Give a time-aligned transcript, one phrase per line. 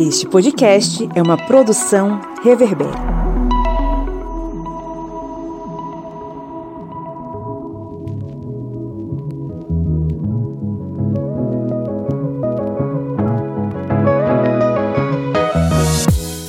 [0.00, 2.88] Este podcast é uma produção Reverber.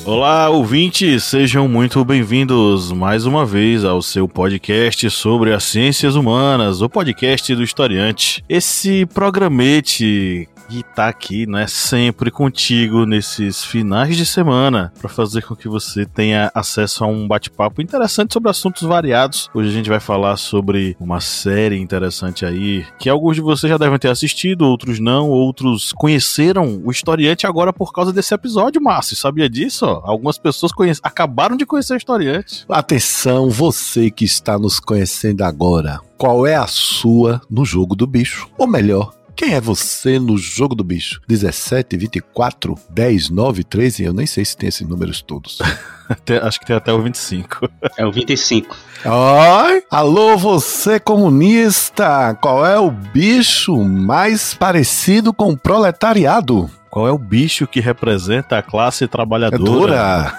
[0.06, 6.82] Olá, ouvintes, sejam muito bem-vindos mais uma vez ao seu podcast sobre as ciências humanas,
[6.82, 8.42] o podcast do historiante.
[8.48, 15.56] Esse programete e tá aqui, né, sempre contigo nesses finais de semana para fazer com
[15.56, 19.50] que você tenha acesso a um bate-papo interessante sobre assuntos variados.
[19.54, 23.78] Hoje a gente vai falar sobre uma série interessante aí que alguns de vocês já
[23.78, 29.16] devem ter assistido, outros não, outros conheceram o historiante agora por causa desse episódio, Márcio.
[29.16, 29.86] Sabia disso?
[29.86, 31.02] Algumas pessoas conhece...
[31.04, 32.66] acabaram de conhecer o historiante.
[32.70, 36.00] Atenção, você que está nos conhecendo agora.
[36.18, 38.48] Qual é a sua no jogo do bicho?
[38.58, 41.20] Ou melhor, quem é você no jogo do bicho?
[41.28, 44.04] 17, 24, 10, 9, 13?
[44.04, 45.58] Eu nem sei se tem esses números todos.
[46.44, 47.68] acho que tem até o 25.
[47.98, 48.76] É o 25.
[49.04, 49.84] Oi!
[49.90, 52.38] Alô, você comunista!
[52.40, 56.70] Qual é o bicho mais parecido com o proletariado?
[56.92, 60.32] Qual é o bicho que representa a classe trabalhadora?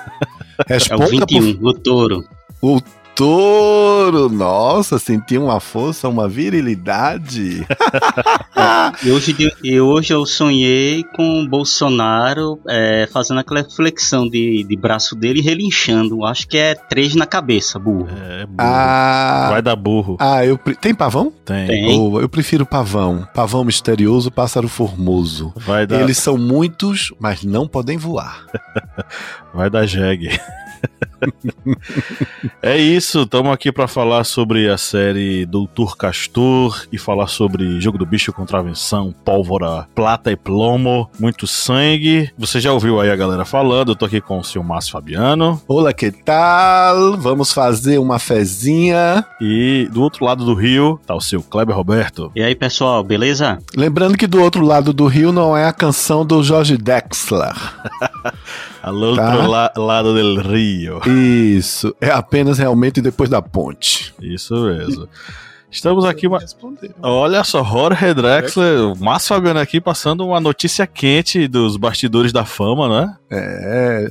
[0.69, 1.69] É, é o 21, por...
[1.69, 2.25] o touro.
[2.61, 2.81] O
[3.15, 4.29] touro!
[4.29, 7.67] Nossa, senti uma força, uma virilidade.
[9.05, 14.77] e, hoje, e hoje eu sonhei com o Bolsonaro é, fazendo aquela flexão de, de
[14.77, 16.25] braço dele e relinchando.
[16.25, 18.09] Acho que é três na cabeça, burro.
[18.11, 18.57] É, burro.
[18.59, 20.17] Ah, Vai dar burro.
[20.19, 21.33] Ah, eu tem pavão?
[21.45, 21.67] Tem.
[21.67, 22.01] tem.
[22.01, 23.27] Oh, eu prefiro pavão.
[23.35, 25.53] Pavão misterioso, pássaro formoso.
[25.57, 26.01] Vai dar...
[26.01, 28.47] Eles são muitos, mas não podem voar.
[29.55, 30.31] Vai dar jegue.
[32.63, 37.99] é isso, estamos aqui para falar sobre a série Doutor Castor e falar sobre Jogo
[37.99, 42.31] do Bicho Contravenção, Pólvora, Plata e Plomo, muito sangue.
[42.37, 45.61] Você já ouviu aí a galera falando, eu tô aqui com o seu Márcio Fabiano.
[45.67, 47.17] Olá, que tal?
[47.17, 49.25] Vamos fazer uma fezinha.
[49.41, 52.31] E do outro lado do rio tá o seu Kleber Roberto.
[52.35, 53.59] E aí, pessoal, beleza?
[53.77, 57.55] Lembrando que do outro lado do rio não é a canção do Jorge Dexler.
[58.83, 59.47] Al outro tá?
[59.47, 61.01] la lado del rio.
[61.13, 61.95] Isso.
[62.01, 64.15] É apenas realmente depois da ponte.
[64.21, 65.09] Isso mesmo.
[65.73, 66.27] Estamos aqui.
[66.27, 66.39] Uma...
[67.01, 72.45] Olha só, Jorge Drexler, o Márcio Fabiano aqui passando uma notícia quente dos bastidores da
[72.45, 73.17] fama, né?
[73.31, 74.11] É,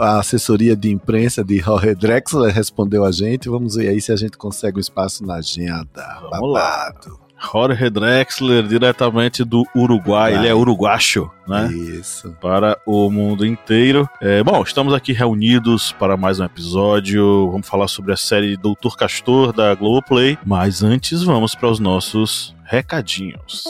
[0.00, 3.50] a assessoria de imprensa de Jorge Drexler respondeu a gente.
[3.50, 6.18] Vamos ver aí se a gente consegue um espaço na agenda.
[6.30, 7.10] Vamos Babado.
[7.10, 7.23] lá.
[7.52, 10.34] Jorge Drexler, diretamente do Uruguai.
[10.34, 11.70] Ele é uruguacho, né?
[11.72, 12.34] Isso.
[12.40, 14.08] Para o mundo inteiro.
[14.20, 17.50] É, bom, estamos aqui reunidos para mais um episódio.
[17.50, 20.38] Vamos falar sobre a série Doutor Castor da Globoplay.
[20.44, 23.64] Mas antes, vamos para os nossos recadinhos.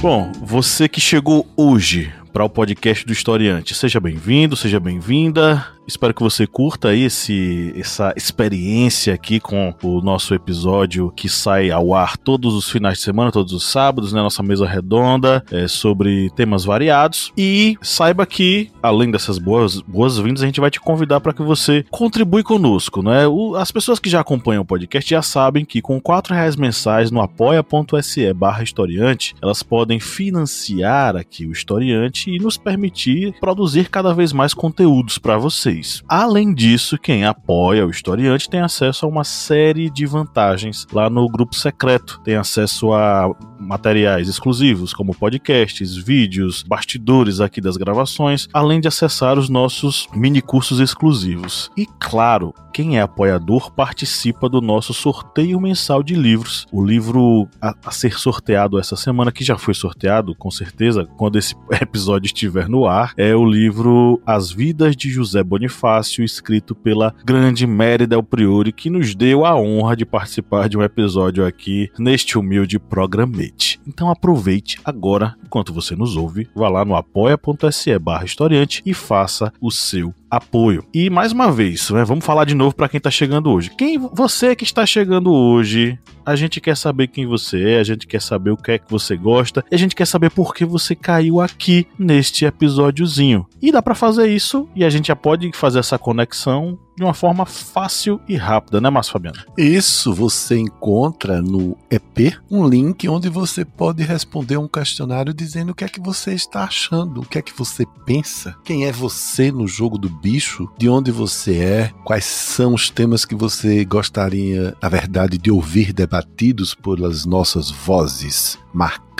[0.00, 5.64] Bom, você que chegou hoje para o podcast do Historiante, seja bem-vindo, seja bem-vinda.
[5.86, 11.92] Espero que você curta esse, essa experiência aqui com o nosso episódio que sai ao
[11.92, 14.22] ar todos os finais de semana, todos os sábados, né?
[14.22, 17.32] Nossa mesa redonda é, sobre temas variados.
[17.36, 21.84] E saiba que, além dessas boas, boas-vindas, a gente vai te convidar para que você
[21.90, 23.26] contribui conosco, né?
[23.26, 27.10] O, as pessoas que já acompanham o podcast já sabem que com quatro reais mensais
[27.10, 34.14] no apoia.se barra historiante, elas podem financiar aqui o historiante e nos permitir produzir cada
[34.14, 35.71] vez mais conteúdos para você
[36.08, 41.28] Além disso, quem apoia o historiante tem acesso a uma série de vantagens lá no
[41.28, 42.20] grupo secreto.
[42.24, 49.38] Tem acesso a materiais exclusivos, como podcasts, vídeos, bastidores aqui das gravações, além de acessar
[49.38, 51.70] os nossos mini cursos exclusivos.
[51.76, 56.66] E claro, quem é apoiador participa do nosso sorteio mensal de livros.
[56.72, 61.38] O livro a, a, ser sorteado essa semana, que já foi sorteado, com certeza, quando
[61.38, 67.14] esse episódio estiver no ar, é o livro As Vidas de José Bonifácio, escrito pela
[67.24, 71.90] grande Mary Del Priori, que nos deu a honra de participar de um episódio aqui
[71.98, 73.80] neste humilde programete.
[73.86, 79.52] Então aproveite agora, enquanto você nos ouve, vá lá no apoia.se barra historiante e faça
[79.60, 80.82] o seu apoio.
[80.94, 83.70] E mais uma vez, né, vamos falar de novo para quem está chegando hoje.
[83.76, 88.06] Quem você que está chegando hoje, a gente quer saber quem você é, a gente
[88.06, 90.64] quer saber o que é que você gosta, e a gente quer saber por que
[90.64, 93.46] você caiu aqui neste episódiozinho.
[93.60, 97.14] E dá para fazer isso e a gente já pode fazer essa conexão de uma
[97.14, 99.38] forma fácil e rápida, né, Márcio Fabiano?
[99.56, 105.74] Isso, você encontra no EP um link onde você pode responder um questionário dizendo o
[105.74, 109.50] que é que você está achando, o que é que você pensa, quem é você
[109.50, 114.76] no jogo do bicho, de onde você é, quais são os temas que você gostaria,
[114.82, 118.58] na verdade, de ouvir debatidos pelas nossas vozes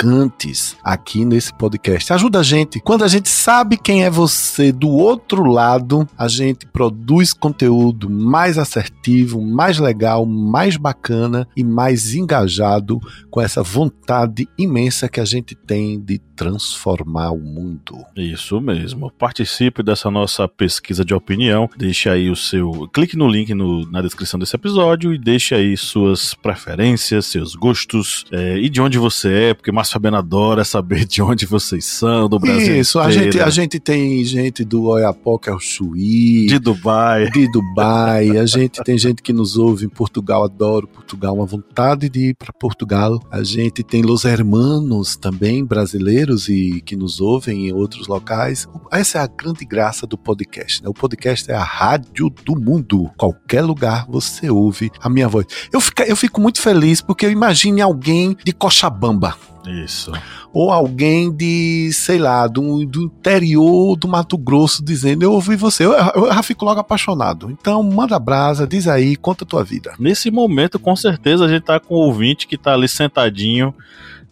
[0.02, 2.12] marcantes aqui nesse podcast.
[2.12, 2.80] Ajuda a gente.
[2.80, 8.58] Quando a gente sabe quem é você do outro lado, a gente produz conteúdo mais
[8.58, 13.00] assertivo, mais legal, mais bacana e mais engajado
[13.30, 18.04] com essa vontade imensa que a gente tem de transformar o mundo.
[18.16, 19.10] Isso mesmo.
[19.12, 21.68] Participe dessa nossa pesquisa de opinião.
[21.76, 22.88] Deixe aí o seu.
[22.92, 28.24] Clique no link no, na descrição desse episódio e deixe aí suas preferências, seus gostos
[28.32, 32.28] é, e de onde você é, porque Márcio Fabiano adora saber de onde vocês são,
[32.28, 32.80] do Brasil.
[32.80, 36.46] Isso, a gente, a gente tem gente do Oiapoque ao Chuí.
[36.46, 37.30] De Dubai.
[37.30, 38.38] De Dubai.
[38.38, 42.34] A gente tem gente que nos ouve em Portugal, adoro Portugal, uma vontade de ir
[42.34, 43.20] para Portugal.
[43.30, 48.66] A gente tem Los Hermanos também, brasileiros e que nos ouvem em outros locais.
[48.90, 50.82] Essa é a grande graça do podcast.
[50.82, 50.88] Né?
[50.88, 53.10] O podcast é a rádio do mundo.
[53.16, 55.46] Qualquer lugar você ouve a minha voz.
[55.72, 59.36] Eu fico, eu fico muito feliz porque eu imagine alguém de Cochabamba.
[59.66, 60.12] Isso.
[60.52, 65.84] Ou alguém de, sei lá, do, do interior do Mato Grosso dizendo: Eu ouvi você.
[65.84, 67.50] Eu, eu, eu já fico logo apaixonado.
[67.50, 69.94] Então, manda brasa, diz aí, conta a tua vida.
[69.98, 73.74] Nesse momento, com certeza, a gente tá com o ouvinte que tá ali sentadinho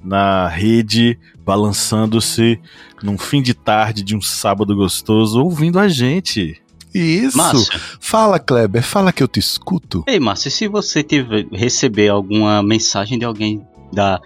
[0.02, 2.58] na rede, balançando-se
[3.02, 6.60] num fim de tarde de um sábado gostoso, ouvindo a gente.
[6.92, 7.36] Isso.
[7.36, 7.80] Márcio.
[8.00, 10.02] Fala, Kleber, fala que eu te escuto.
[10.06, 14.20] Ei, Márcio, se você tiver, receber alguma mensagem de alguém da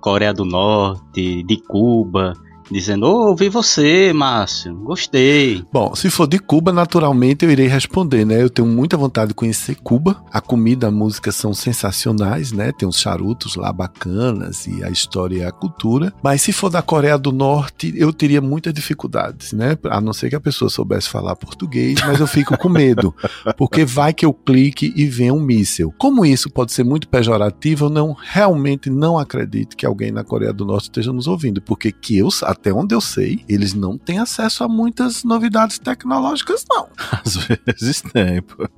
[0.00, 2.34] Coreia do Norte, de Cuba,
[2.70, 5.64] dizendo: oh, ouvi você, Márcio, gostei.
[5.72, 8.42] Bom, se for de Cuba, naturalmente eu irei responder, né?
[8.42, 10.22] Eu tenho muita vontade de conhecer Cuba.
[10.32, 12.72] A comida, a música são sensacionais, né?
[12.72, 16.12] Tem uns charutos lá bacanas e a história e a cultura.
[16.22, 19.76] Mas se for da Coreia do Norte, eu teria muitas dificuldades, né?
[19.84, 23.14] A não ser que a pessoa soubesse falar português, mas eu fico com medo,
[23.56, 25.94] porque vai que eu clique e venha um míssil.
[25.98, 30.52] Como isso pode ser muito pejorativo, eu não realmente não acredito que alguém na Coreia
[30.52, 34.18] do Norte esteja nos ouvindo, porque que eu até onde eu sei, eles não têm
[34.18, 36.88] acesso a muitas novidades tecnológicas, não.
[37.24, 38.68] Às vezes tem, pô.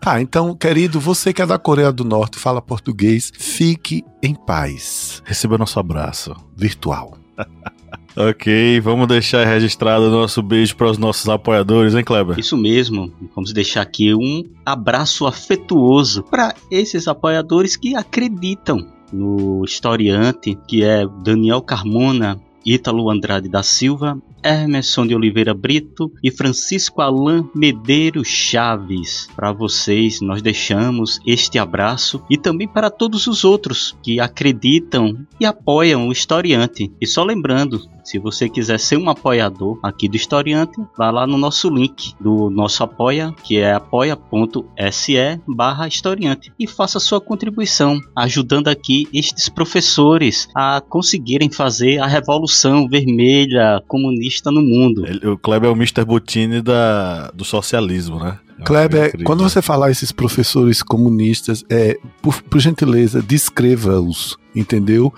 [0.00, 5.22] Tá, então, querido, você que é da Coreia do Norte, fala português, fique em paz.
[5.24, 7.16] Receba nosso abraço virtual.
[8.14, 12.38] ok, vamos deixar registrado o nosso beijo para os nossos apoiadores, hein, Kleber?
[12.38, 13.10] Isso mesmo.
[13.34, 21.06] Vamos deixar aqui um abraço afetuoso para esses apoiadores que acreditam no historiante, que é
[21.22, 29.28] Daniel Carmona, Ítalo Andrade da Silva, Emerson de Oliveira Brito e Francisco Alain Medeiros Chaves.
[29.34, 35.46] Para vocês, nós deixamos este abraço e também para todos os outros que acreditam e
[35.46, 36.92] apoiam o historiante.
[37.00, 41.38] E só lembrando, se você quiser ser um apoiador aqui do Historiante, vá lá no
[41.38, 48.68] nosso link do nosso apoia, que é apoia.se barra historiante e faça sua contribuição, ajudando
[48.68, 55.06] aqui estes professores a conseguirem fazer a revolução vermelha comunista no mundo.
[55.06, 56.04] Ele, o Kleber é o Mr.
[56.04, 58.38] Butini da, do socialismo, né?
[58.58, 65.12] É Kleber, quando você falar esses professores comunistas, é, por, por gentileza, descreva-os, entendeu?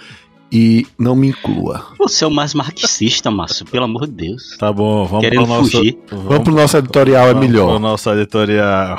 [0.50, 1.86] e não me inclua.
[1.98, 4.56] Você é o mais marxista, Márcio, pelo amor de Deus.
[4.58, 5.98] Tá bom, vamos Querendo pro nosso, fugir.
[6.08, 7.66] Vamos, vamos pro nosso editorial, é melhor.
[7.66, 8.98] Vamos pro nosso editorial.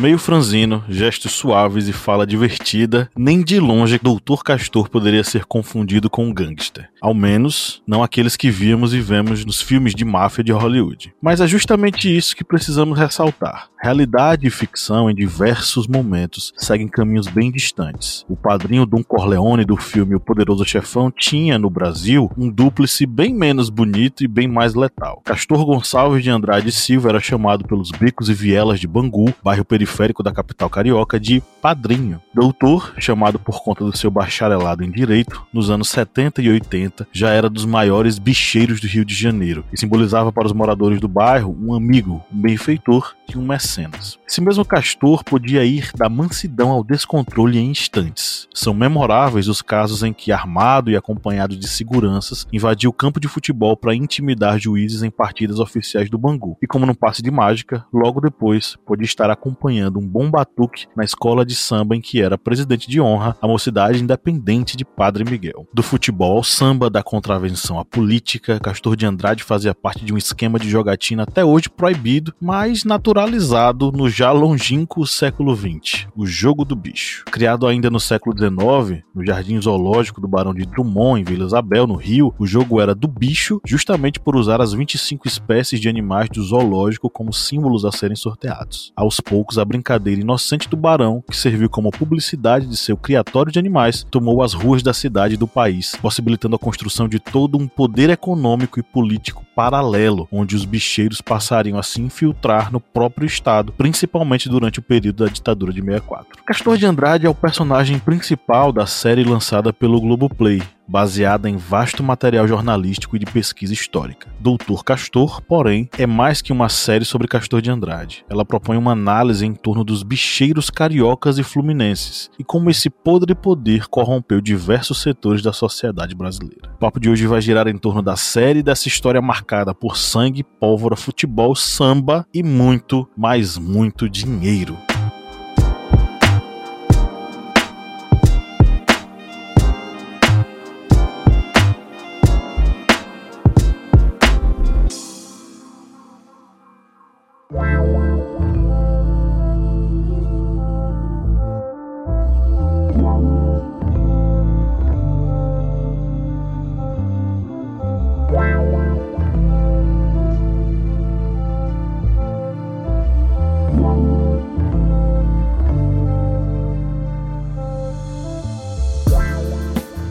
[0.00, 6.08] Meio franzino, gestos suaves e fala divertida, nem de longe Doutor Castor poderia ser confundido
[6.08, 6.88] com um gangster.
[7.02, 11.12] Ao menos, não aqueles que víamos e vemos nos filmes de máfia de Hollywood.
[11.20, 13.68] Mas é justamente isso que precisamos ressaltar.
[13.78, 18.24] Realidade e ficção, em diversos momentos, seguem caminhos bem distantes.
[18.26, 23.34] O padrinho Don Corleone do filme O Poderoso Chefão tinha, no Brasil, um dúplice bem
[23.34, 25.20] menos bonito e bem mais letal.
[25.26, 29.89] Castor Gonçalves de Andrade Silva era chamado pelos becos e vielas de Bangu, bairro periférico
[29.90, 32.22] periférico da capital carioca de Padrinho.
[32.32, 37.30] Doutor, chamado por conta do seu bacharelado em Direito, nos anos 70 e 80, já
[37.30, 41.56] era dos maiores bicheiros do Rio de Janeiro e simbolizava para os moradores do bairro
[41.60, 44.18] um amigo, um benfeitor e um mecenas.
[44.26, 48.48] Esse mesmo Castor podia ir da mansidão ao descontrole em instantes.
[48.54, 53.26] São memoráveis os casos em que, armado e acompanhado de seguranças, invadiu o campo de
[53.28, 56.56] futebol para intimidar juízes em partidas oficiais do Bangu.
[56.62, 60.86] E como num passe de mágica, logo depois pôde estar acompanhando desempenhando um bom batuque
[60.94, 65.24] na escola de samba em que era presidente de honra a mocidade independente de Padre
[65.24, 65.66] Miguel.
[65.72, 70.58] Do futebol samba, da contravenção à política, Castor de Andrade fazia parte de um esquema
[70.58, 76.76] de jogatina até hoje proibido, mas naturalizado no já longínquo século XX, o jogo do
[76.76, 77.24] bicho.
[77.26, 81.86] Criado ainda no século XIX, no Jardim Zoológico do Barão de Drummond, em Vila Isabel,
[81.86, 86.28] no Rio, o jogo era do bicho, justamente por usar as 25 espécies de animais
[86.28, 88.92] do zoológico como símbolos a serem sorteados.
[88.96, 93.58] Aos poucos, a brincadeira inocente do Barão, que serviu como publicidade de seu criatório de
[93.60, 97.68] animais, tomou as ruas da cidade e do país, possibilitando a construção de todo um
[97.68, 103.72] poder econômico e político paralelo, onde os bicheiros passariam a se infiltrar no próprio estado,
[103.72, 106.42] principalmente durante o período da ditadura de 64.
[106.44, 110.60] Castor de Andrade é o personagem principal da série lançada pelo Globoplay,
[110.90, 114.28] baseada em vasto material jornalístico e de pesquisa histórica.
[114.40, 118.24] Doutor Castor, porém, é mais que uma série sobre Castor de Andrade.
[118.28, 123.34] Ela propõe uma análise em torno dos bicheiros cariocas e fluminenses e como esse podre
[123.34, 126.72] poder corrompeu diversos setores da sociedade brasileira.
[126.74, 130.42] O papo de hoje vai girar em torno da série dessa história marcada por sangue,
[130.42, 134.76] pólvora, futebol, samba e muito, mas muito dinheiro.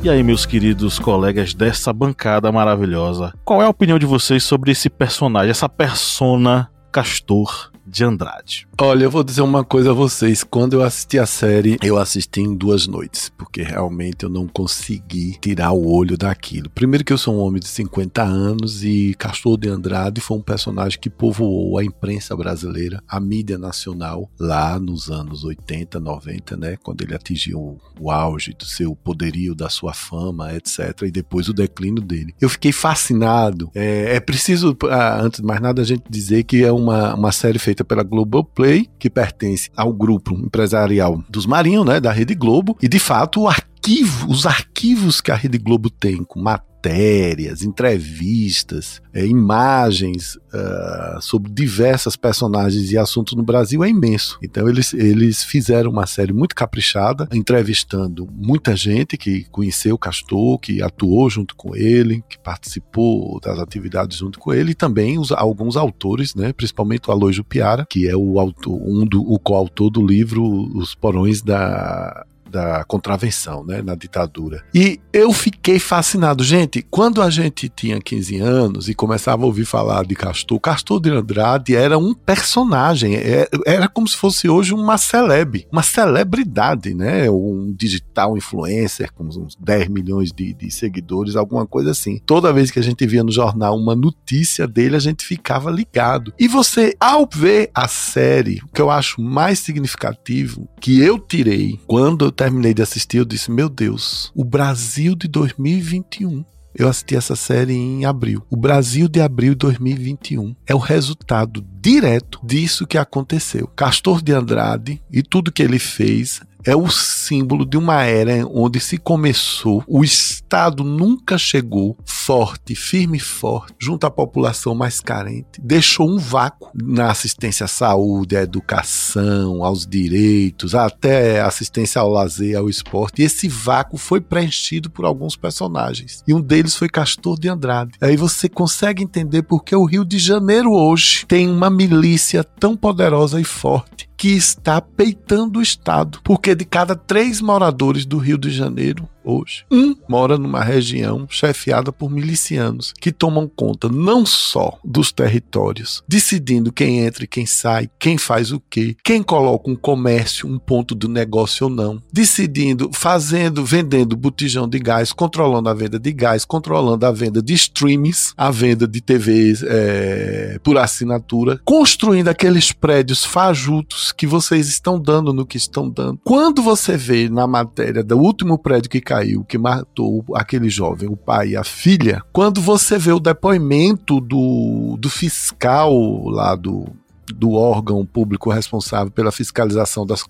[0.09, 4.71] E aí, meus queridos colegas dessa bancada maravilhosa, qual é a opinião de vocês sobre
[4.71, 8.67] esse personagem, essa persona Castor de Andrade?
[8.79, 10.43] Olha, eu vou dizer uma coisa a vocês.
[10.43, 15.37] Quando eu assisti a série, eu assisti em duas noites, porque realmente eu não consegui
[15.41, 16.69] tirar o olho daquilo.
[16.69, 20.41] Primeiro que eu sou um homem de 50 anos e Castor de Andrade foi um
[20.41, 26.77] personagem que povoou a imprensa brasileira, a mídia nacional, lá nos anos 80, 90, né?
[26.81, 31.03] Quando ele atingiu o auge do seu poderio, da sua fama, etc.
[31.03, 32.33] E depois o declínio dele.
[32.39, 33.69] Eu fiquei fascinado.
[33.75, 37.31] É, é preciso, ah, antes de mais nada, a gente dizer que é uma, uma
[37.31, 42.35] série feita pela Globoplay Play, que pertence ao grupo empresarial dos Marinhos, né, da Rede
[42.35, 43.47] Globo, e de fato o
[43.79, 51.51] arquivo, os arquivos que a Rede Globo tem com matérias, entrevistas, é, imagens uh, sobre
[51.51, 54.37] diversas personagens e assuntos no Brasil é imenso.
[54.43, 60.59] Então eles, eles fizeram uma série muito caprichada, entrevistando muita gente que conheceu o Castor,
[60.59, 65.31] que atuou junto com ele, que participou das atividades junto com ele, e também os,
[65.31, 70.05] alguns autores, né, principalmente o Aloysio Piara, que é o um do, o coautor do
[70.05, 70.43] livro
[70.77, 74.63] Os Porões da da contravenção, né, na ditadura.
[74.73, 76.43] E eu fiquei fascinado.
[76.43, 80.99] Gente, quando a gente tinha 15 anos e começava a ouvir falar de Castor, Castor
[80.99, 86.93] de Andrade era um personagem, é, era como se fosse hoje uma celeb, uma celebridade,
[86.93, 92.19] né, um digital influencer com uns 10 milhões de, de seguidores, alguma coisa assim.
[92.25, 96.33] Toda vez que a gente via no jornal uma notícia dele, a gente ficava ligado.
[96.39, 101.79] E você, ao ver a série, o que eu acho mais significativo que eu tirei
[101.87, 106.45] quando eu terminei de assistir, eu disse: Meu Deus, o Brasil de 2021.
[106.73, 108.45] Eu assisti essa série em abril.
[108.49, 113.67] O Brasil de abril de 2021 é o resultado direto disso que aconteceu.
[113.67, 118.79] Castor de Andrade e tudo que ele fez é o símbolo de uma era onde
[118.79, 125.59] se começou, o Estado nunca chegou forte, firme e forte, junto à população mais carente,
[125.61, 132.57] deixou um vácuo na assistência à saúde, à educação, aos direitos, até assistência ao lazer,
[132.57, 137.39] ao esporte, e esse vácuo foi preenchido por alguns personagens, e um deles foi Castor
[137.39, 137.91] de Andrade.
[138.01, 142.75] Aí você consegue entender por que o Rio de Janeiro hoje tem uma milícia tão
[142.75, 148.37] poderosa e forte que está peitando o Estado, porque de cada três moradores do Rio
[148.37, 149.65] de Janeiro, hoje.
[149.71, 156.71] Um mora numa região chefiada por milicianos que tomam conta não só dos territórios, decidindo
[156.71, 160.95] quem entra e quem sai, quem faz o quê, quem coloca um comércio, um ponto
[160.95, 166.45] do negócio ou não, decidindo, fazendo, vendendo botijão de gás, controlando a venda de gás,
[166.45, 173.23] controlando a venda de streams, a venda de TVs é, por assinatura, construindo aqueles prédios
[173.23, 176.19] fajutos que vocês estão dando no que estão dando.
[176.23, 181.17] Quando você vê na matéria do último prédio que caiu, que matou aquele jovem, o
[181.17, 185.91] pai e a filha, quando você vê o depoimento do, do fiscal
[186.29, 186.87] lá do,
[187.33, 190.23] do órgão público responsável pela fiscalização das,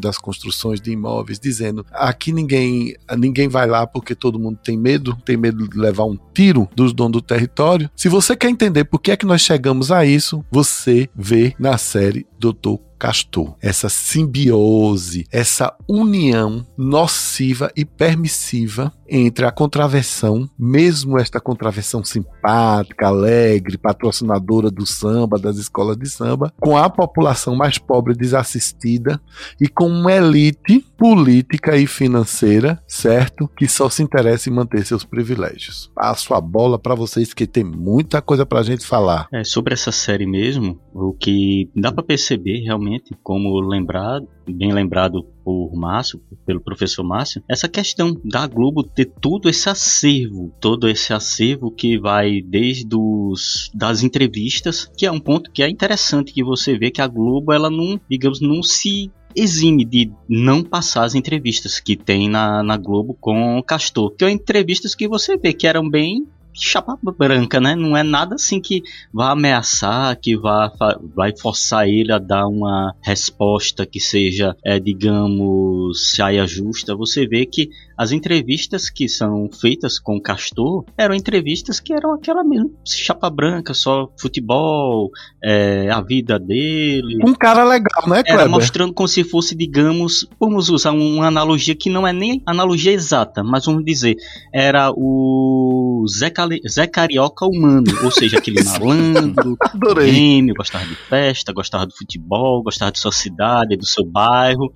[0.00, 5.16] das construções de imóveis, dizendo aqui ninguém, ninguém vai lá porque todo mundo tem medo,
[5.24, 7.90] tem medo de levar um tiro dos donos do território.
[7.96, 11.78] Se você quer entender por que é que nós chegamos a isso, você vê na
[11.78, 13.54] série Doutor Castor.
[13.60, 23.78] Essa simbiose, essa união nociva e permissiva entre a contravenção, mesmo esta contravenção simpática, alegre,
[23.78, 29.20] patrocinadora do samba, das escolas de samba, com a população mais pobre desassistida
[29.60, 33.48] e com uma elite política e financeira, certo?
[33.56, 35.90] Que só se interessa em manter seus privilégios.
[35.94, 39.28] Passo a bola para vocês que tem muita coisa pra gente falar.
[39.32, 45.24] É, sobre essa série mesmo, o que dá para perceber realmente, como lembrar, bem lembrado
[45.44, 51.12] por Márcio, pelo professor Márcio, essa questão da Globo ter todo esse acervo, todo esse
[51.12, 56.42] acervo que vai desde os, das entrevistas, que é um ponto que é interessante que
[56.42, 61.14] você vê que a Globo ela não, digamos, não se exime de não passar as
[61.14, 64.10] entrevistas que tem na, na Globo com Castor.
[64.12, 66.26] Que são entrevistas que você vê que eram bem
[66.56, 67.74] chapa branca, né?
[67.74, 68.82] Não é nada assim que
[69.12, 70.72] vá ameaçar, que vá
[71.14, 76.94] vai forçar ele a dar uma resposta que seja, é, digamos, saia justa.
[76.94, 82.12] Você vê que as entrevistas que são feitas com o Castor eram entrevistas que eram
[82.12, 85.10] aquela mesmo chapa branca, só futebol,
[85.42, 87.18] é, a vida dele.
[87.24, 88.40] Um cara legal, né, Kleber?
[88.40, 92.92] Era mostrando como se fosse, digamos, vamos usar uma analogia que não é nem analogia
[92.92, 94.16] exata, mas vamos dizer,
[94.52, 99.56] era o Zé, Cali Zé Carioca humano, ou seja, aquele malandro,
[99.96, 104.72] game, gostava de festa, gostava do futebol, gostava de sua cidade, do seu bairro,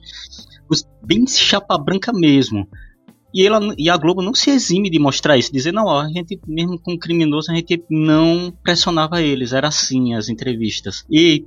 [1.02, 2.68] bem chapa branca mesmo.
[3.32, 6.08] E, ela, e a Globo não se exime de mostrar isso, dizer, não, ó, a
[6.08, 11.04] gente, mesmo com criminoso, a gente não pressionava eles, era assim as entrevistas.
[11.08, 11.44] E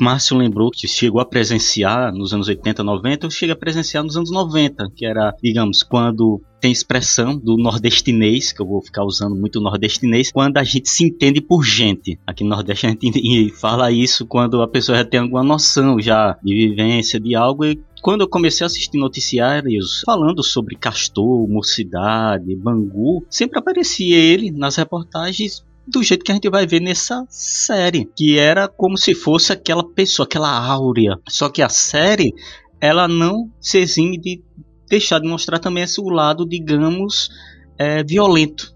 [0.00, 4.16] Márcio lembrou que chegou a presenciar nos anos 80, 90, eu cheguei a presenciar nos
[4.16, 9.34] anos 90, que era, digamos, quando tem expressão do nordestinês, que eu vou ficar usando
[9.34, 12.18] muito nordestinês, quando a gente se entende por gente.
[12.26, 16.38] Aqui no Nordeste a gente fala isso quando a pessoa já tem alguma noção já
[16.42, 22.56] de vivência de algo e quando eu comecei a assistir noticiários falando sobre Castor, Mocidade,
[22.56, 28.08] Bangu, sempre aparecia ele nas reportagens do jeito que a gente vai ver nessa série,
[28.16, 31.18] que era como se fosse aquela pessoa, aquela áurea.
[31.28, 32.32] Só que a série,
[32.80, 34.42] ela não se exime de
[34.90, 37.30] deixar de mostrar também esse lado, digamos,
[37.78, 38.74] é, violento.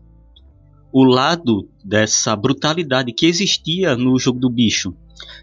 [0.92, 4.94] O lado dessa brutalidade que existia no jogo do bicho.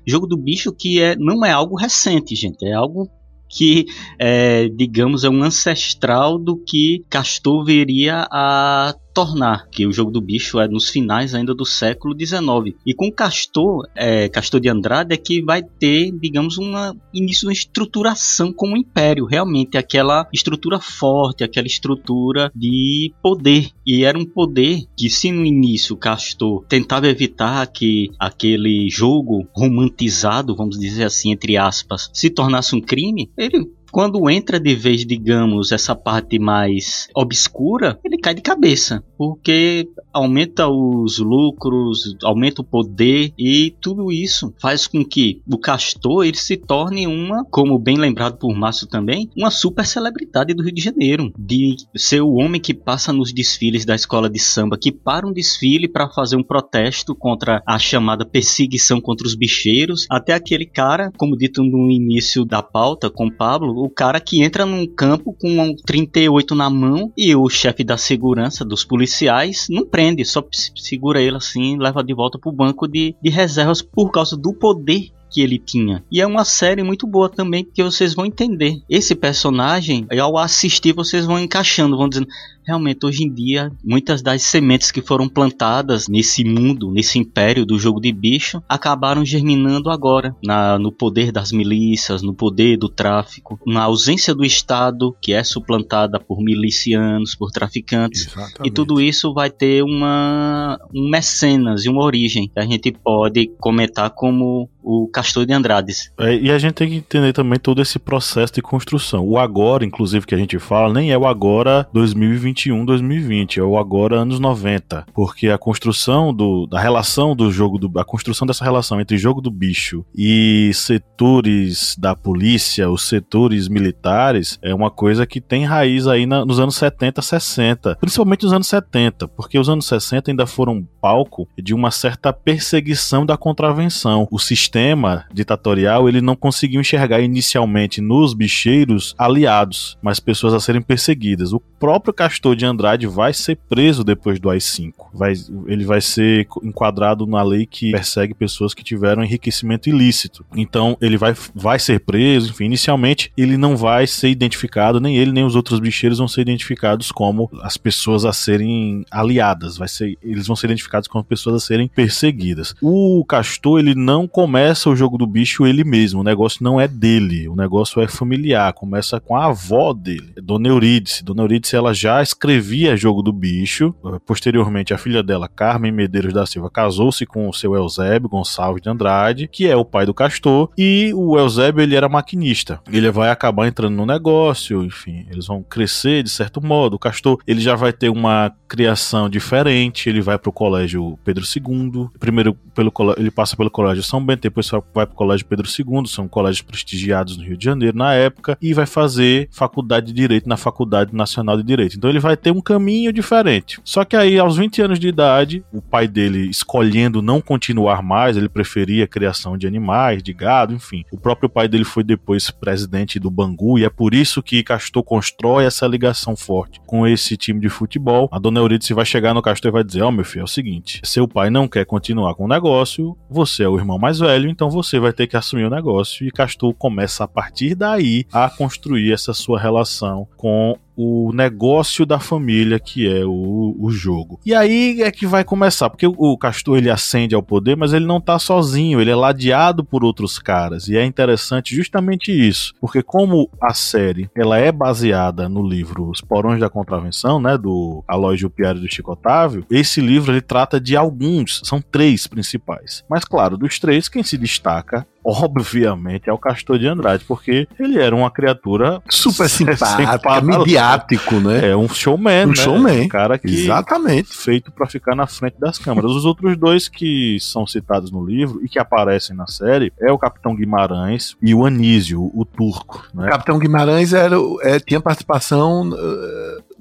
[0.07, 3.09] Jogo do bicho que é, não é algo recente, gente, é algo
[3.49, 3.85] que,
[4.17, 10.21] é, digamos, é um ancestral do que Castor viria a tornar, que o jogo do
[10.21, 12.75] bicho é nos finais ainda do século XIX.
[12.85, 16.71] E com Castor, é, Castor de Andrade é que vai ter, digamos, um
[17.13, 23.69] início uma estruturação como império, realmente aquela estrutura forte, aquela estrutura de poder.
[23.85, 30.55] E era um poder que se no início Castor tentava evitar que aquele jogo romantizado,
[30.55, 35.71] vamos dizer assim, entre aspas, se tornasse um crime, ele quando entra de vez, digamos,
[35.71, 43.33] essa parte mais obscura, ele cai de cabeça, porque aumenta os lucros, aumenta o poder
[43.37, 48.37] e tudo isso faz com que o Castor ele se torne uma, como bem lembrado
[48.37, 52.73] por Márcio também, uma super celebridade do Rio de Janeiro, de ser o homem que
[52.73, 57.15] passa nos desfiles da escola de samba, que para um desfile para fazer um protesto
[57.15, 62.61] contra a chamada perseguição contra os bicheiros, até aquele cara, como dito no início da
[62.61, 67.35] pauta com Pablo, o cara que entra num campo com um 38 na mão e
[67.35, 70.43] o chefe da segurança dos policiais não prende, só
[70.75, 75.11] segura ele assim leva de volta pro banco de, de reservas por causa do poder
[75.31, 76.03] que ele tinha.
[76.11, 78.81] E é uma série muito boa também, porque vocês vão entender.
[78.89, 82.27] Esse personagem, ao assistir, vocês vão encaixando, vão dizendo:
[82.65, 87.79] realmente hoje em dia muitas das sementes que foram plantadas nesse mundo, nesse império do
[87.79, 93.59] jogo de bicho, acabaram germinando agora na, no poder das milícias, no poder do tráfico,
[93.65, 98.67] na ausência do Estado que é suplantada por milicianos, por traficantes Exatamente.
[98.67, 103.51] e tudo isso vai ter uma um mecenas e uma origem que a gente pode
[103.59, 106.11] comentar como o Castor de Andrades.
[106.17, 109.27] É, e a gente tem que entender também todo esse processo de construção.
[109.27, 113.77] O agora, inclusive, que a gente fala, nem é o agora 2021 2021, 2020, ou
[113.77, 118.63] agora anos 90, porque a construção do, da relação do jogo do a construção dessa
[118.63, 125.25] relação entre jogo do bicho e setores da polícia, os setores militares, é uma coisa
[125.25, 129.69] que tem raiz aí na, nos anos 70, 60, principalmente nos anos 70, porque os
[129.69, 134.27] anos 60 ainda foram palco de uma certa perseguição da contravenção.
[134.31, 140.81] O sistema ditatorial ele não conseguiu enxergar inicialmente nos bicheiros aliados, mas pessoas a serem
[140.81, 141.53] perseguidas.
[141.53, 144.93] O próprio Castor de Andrade vai ser preso depois do AI-5.
[145.13, 145.33] Vai,
[145.67, 150.43] ele vai ser enquadrado na lei que persegue pessoas que tiveram enriquecimento ilícito.
[150.55, 155.31] Então ele vai, vai ser preso, enfim, inicialmente ele não vai ser identificado, nem ele
[155.31, 159.77] nem os outros bicheiros vão ser identificados como as pessoas a serem aliadas.
[159.77, 162.73] Vai ser, eles vão ser identificados como pessoas a serem perseguidas.
[162.81, 166.21] O Castor ele não começa o jogo do bicho ele mesmo.
[166.21, 167.47] O negócio não é dele.
[167.47, 168.73] O negócio é familiar.
[168.73, 171.23] Começa com a avó dele, Dona Eurídice.
[171.23, 173.93] Dona Eurídice ela já escrevia jogo do bicho.
[174.25, 178.89] Posteriormente a filha dela, Carmen Medeiros da Silva, casou-se com o seu Eusébio Gonçalves de
[178.89, 182.81] Andrade, que é o pai do Castor, e o Eusébio ele era maquinista.
[182.91, 186.95] Ele vai acabar entrando no negócio, enfim, eles vão crescer de certo modo.
[186.95, 191.43] O Castor ele já vai ter uma criação diferente, ele vai para o colégio Pedro
[191.43, 192.09] II.
[192.19, 196.07] Primeiro pelo ele passa pelo colégio São Bento, depois vai para o colégio Pedro II,
[196.07, 200.47] são colégios prestigiados no Rio de Janeiro na época, e vai fazer faculdade de direito
[200.47, 201.97] na Faculdade Nacional de Direito.
[201.97, 203.79] Então ele vai ter um caminho diferente.
[203.83, 208.37] Só que aí aos 20 anos de idade, o pai dele escolhendo não continuar mais,
[208.37, 211.03] ele preferia a criação de animais, de gado, enfim.
[211.11, 215.03] O próprio pai dele foi depois presidente do Bangu e é por isso que Castor
[215.03, 218.29] constrói essa ligação forte com esse time de futebol.
[218.31, 220.45] A dona Eurídice vai chegar no Castor e vai dizer: Ó, oh, meu filho, é
[220.45, 224.19] o seguinte, seu pai não quer continuar com o negócio, você é o irmão mais
[224.19, 226.25] velho, então você vai ter que assumir o negócio.
[226.25, 232.19] E Castor começa a partir daí a construir essa sua relação com o negócio da
[232.19, 234.39] família que é o, o jogo.
[234.45, 238.05] E aí é que vai começar, porque o, Castor ele ascende ao poder, mas ele
[238.05, 240.87] não tá sozinho, ele é ladeado por outros caras.
[240.87, 246.21] E é interessante justamente isso, porque como a série ela é baseada no livro Os
[246.21, 250.95] Porões da Contravenção, né, do Aloysio Piari do Chico Otávio, esse livro ele trata de
[250.95, 253.03] alguns, são três principais.
[253.09, 257.99] Mas claro, dos três quem se destaca obviamente, é o Castor de Andrade, porque ele
[257.99, 261.69] era uma criatura super simpática, midiático, né?
[261.69, 262.55] É um showman, um né?
[262.55, 263.01] showman.
[263.01, 264.35] Um cara que Exatamente.
[264.35, 266.11] feito para ficar na frente das câmeras.
[266.11, 270.17] Os outros dois que são citados no livro e que aparecem na série é o
[270.17, 273.27] Capitão Guimarães e o Anísio, o turco, né?
[273.27, 275.95] O Capitão Guimarães era, é, tinha participação uh,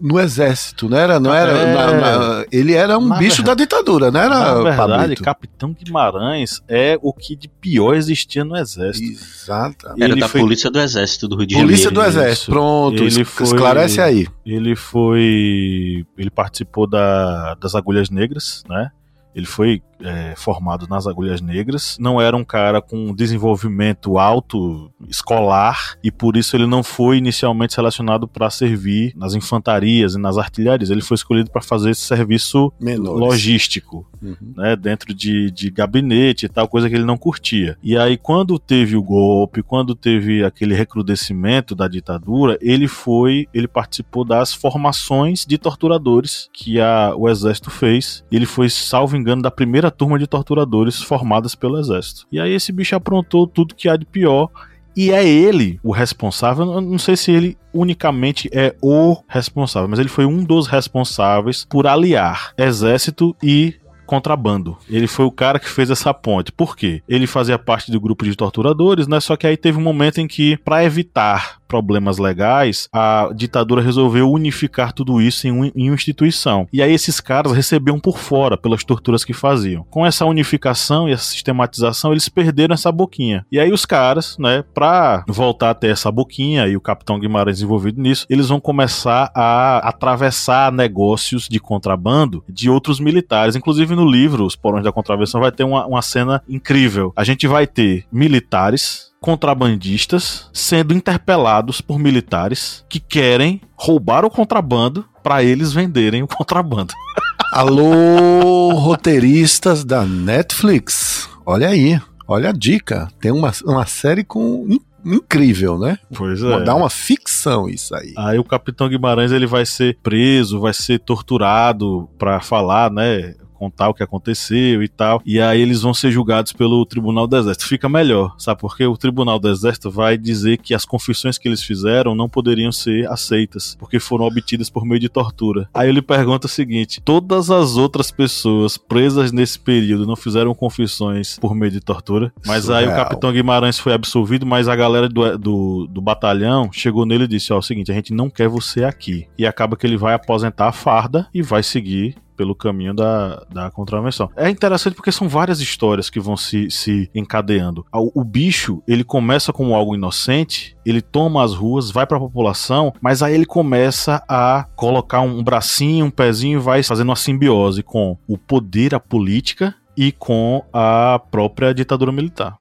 [0.00, 1.20] no exército, não era?
[1.20, 1.74] Não era é...
[1.74, 4.38] na, na, ele era um na bicho verdade, da ditadura, não era?
[4.38, 5.22] Na verdade, Pablito.
[5.22, 9.10] Capitão Guimarães é o que de pior existia no exército.
[9.10, 9.94] Exato.
[9.98, 10.40] Era da foi...
[10.40, 11.68] polícia do exército do Rio de Janeiro.
[11.68, 13.02] Polícia do exército, pronto.
[13.02, 13.46] Ele foi...
[13.46, 14.26] Esclarece aí.
[14.44, 18.90] Ele foi, ele participou da, das agulhas negras, né?
[19.34, 25.96] Ele foi é, formado nas agulhas negras, não era um cara com desenvolvimento alto escolar
[26.02, 30.90] e por isso ele não foi inicialmente selecionado para servir nas infantarias e nas artilharias.
[30.90, 33.20] Ele foi escolhido para fazer esse serviço Menores.
[33.20, 34.36] logístico, uhum.
[34.56, 37.76] né, dentro de, de gabinete e tal, coisa que ele não curtia.
[37.82, 43.68] E aí, quando teve o golpe, quando teve aquele recrudescimento da ditadura, ele foi, ele
[43.68, 48.24] participou das formações de torturadores que a, o exército fez.
[48.30, 52.26] Ele foi, salvo engano, da primeira turma de torturadores formadas pelo exército.
[52.30, 54.48] E aí esse bicho aprontou tudo que há de pior
[54.96, 56.74] e é ele o responsável.
[56.74, 61.64] Eu não sei se ele unicamente é o responsável, mas ele foi um dos responsáveis
[61.64, 63.74] por aliar exército e
[64.10, 64.76] contrabando.
[64.88, 66.50] Ele foi o cara que fez essa ponte.
[66.50, 67.00] Por quê?
[67.08, 69.20] Ele fazia parte do grupo de torturadores, né?
[69.20, 74.28] Só que aí teve um momento em que, para evitar problemas legais, a ditadura resolveu
[74.28, 76.66] unificar tudo isso em, um, em uma instituição.
[76.72, 79.86] E aí esses caras recebiam por fora pelas torturas que faziam.
[79.88, 83.46] Com essa unificação e essa sistematização, eles perderam essa boquinha.
[83.52, 87.62] E aí os caras, né, pra voltar a ter essa boquinha e o capitão Guimarães
[87.62, 93.54] envolvido nisso, eles vão começar a atravessar negócios de contrabando de outros militares.
[93.54, 97.12] Inclusive no livro Os Porões da Contravenção vai ter uma, uma cena incrível.
[97.14, 105.04] A gente vai ter militares contrabandistas sendo interpelados por militares que querem roubar o contrabando
[105.22, 106.94] para eles venderem o contrabando.
[107.52, 111.28] Alô, roteiristas da Netflix.
[111.44, 113.08] Olha aí, olha a dica.
[113.20, 114.66] Tem uma, uma série com
[115.04, 115.98] incrível, né?
[116.14, 116.60] Pois é.
[116.62, 118.14] Dá uma ficção isso aí.
[118.16, 123.34] Aí o Capitão Guimarães ele vai ser preso, vai ser torturado para falar, né?
[123.60, 125.20] Contar o que aconteceu e tal.
[125.26, 127.66] E aí eles vão ser julgados pelo Tribunal do Exército.
[127.66, 128.58] Fica melhor, sabe?
[128.58, 132.72] Porque o Tribunal do Exército vai dizer que as confissões que eles fizeram não poderiam
[132.72, 135.68] ser aceitas, porque foram obtidas por meio de tortura.
[135.74, 141.38] Aí ele pergunta o seguinte: todas as outras pessoas presas nesse período não fizeram confissões
[141.38, 142.80] por meio de tortura, mas Surreal.
[142.80, 147.24] aí o capitão Guimarães foi absolvido, mas a galera do, do, do batalhão chegou nele
[147.24, 149.26] e disse: Ó, é o seguinte, a gente não quer você aqui.
[149.36, 153.70] E acaba que ele vai aposentar a farda e vai seguir pelo caminho da, da
[153.70, 154.30] contravenção.
[154.34, 157.84] É interessante porque são várias histórias que vão se, se encadeando.
[157.92, 162.20] O, o bicho, ele começa como algo inocente, ele toma as ruas, vai para a
[162.20, 167.16] população, mas aí ele começa a colocar um bracinho, um pezinho e vai fazendo uma
[167.16, 172.56] simbiose com o poder, a política e com a própria ditadura militar.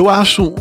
[0.00, 0.54] Eu acho.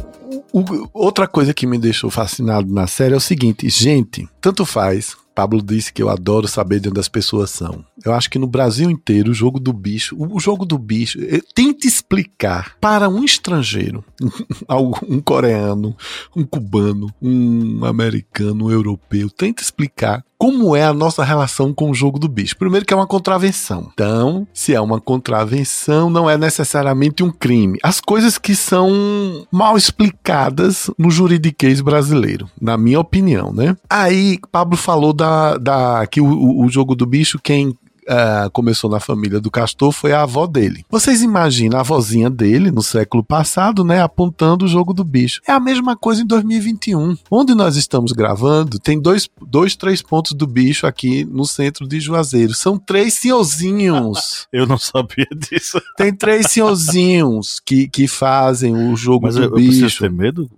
[0.93, 5.15] Outra coisa que me deixou fascinado na série é o seguinte, gente, tanto faz.
[5.33, 7.85] Pablo disse que eu adoro saber de onde as pessoas são.
[8.03, 11.39] Eu acho que no Brasil inteiro, o jogo do bicho, o jogo do bicho, eh,
[11.55, 14.03] tente explicar para um estrangeiro,
[15.07, 15.95] um coreano,
[16.35, 21.93] um cubano, um americano, um europeu, tente explicar como é a nossa relação com o
[21.93, 22.57] jogo do bicho.
[22.57, 23.89] Primeiro que é uma contravenção.
[23.93, 27.77] Então, se é uma contravenção, não é necessariamente um crime.
[27.83, 33.75] As coisas que são mal explicadas no juridiquês brasileiro, na minha opinião, né?
[33.89, 37.75] Aí, Pablo falou da, da que o, o jogo do bicho, quem
[38.09, 40.83] uh, começou na família do Castor foi a avó dele.
[40.89, 45.41] Vocês imaginam a avózinha dele no século passado, né, apontando o jogo do bicho.
[45.47, 47.17] É a mesma coisa em 2021.
[47.29, 51.99] Onde nós estamos gravando, tem dois, dois três pontos do bicho aqui no centro de
[51.99, 52.53] Juazeiro.
[52.53, 54.47] São três senhorzinhos.
[54.51, 55.81] eu não sabia disso.
[55.95, 59.83] Tem três senhorzinhos que, que fazem o jogo Mas do eu, bicho.
[59.83, 60.49] Mas ter medo?